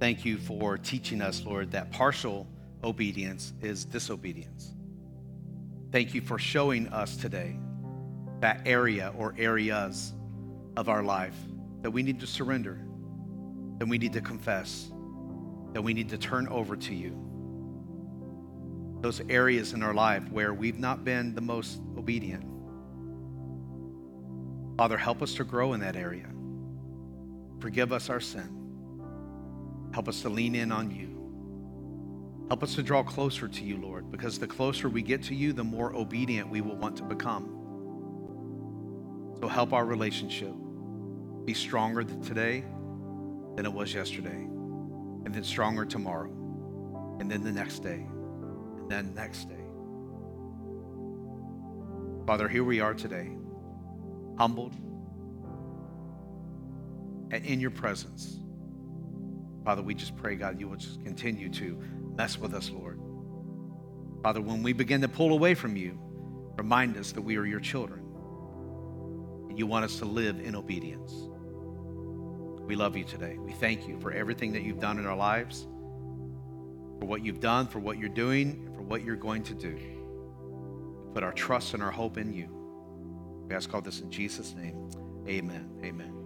Thank 0.01 0.25
you 0.25 0.39
for 0.39 0.77
teaching 0.77 1.23
us, 1.23 1.45
Lord, 1.45 1.71
that 1.71 1.93
partial 1.93 2.49
obedience 2.83 3.53
is 3.61 3.85
disobedience. 3.85 4.75
Thank 5.93 6.15
you 6.15 6.21
for 6.21 6.37
showing 6.37 6.89
us 6.89 7.17
today 7.17 7.57
that 8.41 8.63
area 8.67 9.13
or 9.17 9.37
areas 9.39 10.15
of 10.77 10.89
our 10.89 11.05
life 11.05 11.37
that 11.83 11.93
we 11.93 12.03
need 12.03 12.19
to 12.21 12.27
surrender, 12.27 12.81
that 13.79 13.87
we 13.87 13.97
need 13.97 14.13
to 14.15 14.21
confess, 14.21 14.91
that 15.73 15.83
we 15.83 15.95
need 15.95 16.09
to 16.09 16.19
turn 16.19 16.49
over 16.49 16.75
to 16.75 16.95
you. 16.95 17.17
Those 19.01 19.21
areas 19.29 19.75
in 19.75 19.85
our 19.85 19.95
life 19.95 20.29
where 20.33 20.53
we've 20.53 20.81
not 20.81 21.05
been 21.05 21.37
the 21.37 21.41
most 21.41 21.81
obedient. 21.97 22.45
Father, 24.77 24.97
help 24.97 25.23
us 25.23 25.35
to 25.35 25.45
grow 25.45 25.75
in 25.75 25.81
that 25.81 25.95
area. 25.95 26.27
Forgive 27.61 27.93
us 27.93 28.09
our 28.09 28.21
sin. 28.21 28.57
Help 29.93 30.09
us 30.09 30.23
to 30.23 30.29
lean 30.29 30.55
in 30.55 30.73
on 30.73 30.91
you. 30.91 31.09
Help 32.49 32.63
us 32.63 32.75
to 32.75 32.83
draw 32.83 33.03
closer 33.03 33.47
to 33.47 33.65
you, 33.65 33.77
Lord, 33.77 34.11
because 34.11 34.39
the 34.39 34.47
closer 34.47 34.89
we 34.89 35.03
get 35.03 35.23
to 35.25 35.35
you, 35.35 35.53
the 35.53 35.63
more 35.63 35.95
obedient 35.95 36.49
we 36.49 36.63
will 36.63 36.77
want 36.77 36.97
to 36.97 37.05
become. 37.05 37.57
So 39.41 39.49
help 39.49 39.73
our 39.73 39.85
relationship 39.85 40.53
be 41.45 41.55
stronger 41.55 42.03
today 42.03 42.65
than 43.57 43.67
it 43.67 43.73
was 43.73 43.93
yesterday, 43.95 44.49
and 45.25 45.35
then 45.35 45.45
stronger 45.45 45.85
tomorrow, 45.85 46.31
and 47.21 47.31
then 47.31 47.45
the 47.45 47.53
next 47.53 47.81
day, 47.81 48.07
and 48.79 48.91
then 48.91 49.15
next 49.15 49.49
day. 49.49 49.55
Father, 52.27 52.49
here 52.49 52.65
we 52.65 52.81
are 52.81 52.95
today, 52.95 53.31
humbled 54.39 54.75
and 57.31 57.45
in 57.45 57.61
your 57.61 57.71
presence. 57.71 58.41
Father, 59.65 59.83
we 59.83 59.95
just 59.95 60.17
pray, 60.17 60.37
God, 60.37 60.59
you 60.59 60.69
will 60.69 60.77
just 60.77 61.03
continue 61.05 61.49
to 61.51 61.79
mess 62.17 62.39
with 62.39 62.55
us, 62.55 62.71
Lord. 62.71 62.99
Father, 64.23 64.41
when 64.41 64.63
we 64.63 64.73
begin 64.73 65.01
to 65.01 65.09
pull 65.09 65.33
away 65.33 65.55
from 65.55 65.77
you, 65.77 65.99
remind 66.57 66.97
us 66.97 67.13
that 67.13 67.23
we 67.23 67.37
are 67.37 67.45
your 67.45 67.61
children 67.61 68.01
and 69.49 69.59
you 69.59 69.67
want 69.67 69.85
us 69.85 69.99
to 69.99 70.05
live 70.05 70.41
in 70.41 70.55
obedience. 70.55 71.13
We 72.67 72.77
love 72.77 72.97
you 72.97 73.05
today. 73.05 73.37
We 73.39 73.53
thank 73.53 73.89
you 73.89 73.99
for 73.99 74.13
everything 74.13 74.53
that 74.53 74.63
you've 74.63 74.79
done 74.79 74.99
in 74.99 75.07
our 75.07 75.17
lives, 75.17 75.63
for 77.01 77.07
what 77.07 77.25
you've 77.25 77.41
done, 77.41 77.67
for 77.67 77.81
what 77.81 77.99
you're 77.99 78.09
doing, 78.09 78.63
and 78.67 78.77
for 78.77 78.83
what 78.83 79.03
you're 79.03 79.17
going 79.17 79.43
to 79.45 79.55
do. 79.55 79.75
We 79.75 81.15
put 81.15 81.25
our 81.25 81.33
trust 81.33 81.75
and 81.75 81.83
our 81.83 81.91
hope 81.91 82.17
in 82.17 82.33
you. 82.33 82.49
We 83.49 83.55
ask 83.57 83.75
all 83.75 83.81
this 83.81 84.01
in 84.01 84.11
Jesus' 84.11 84.55
name. 84.55 84.89
Amen. 85.27 85.69
Amen. 85.83 86.20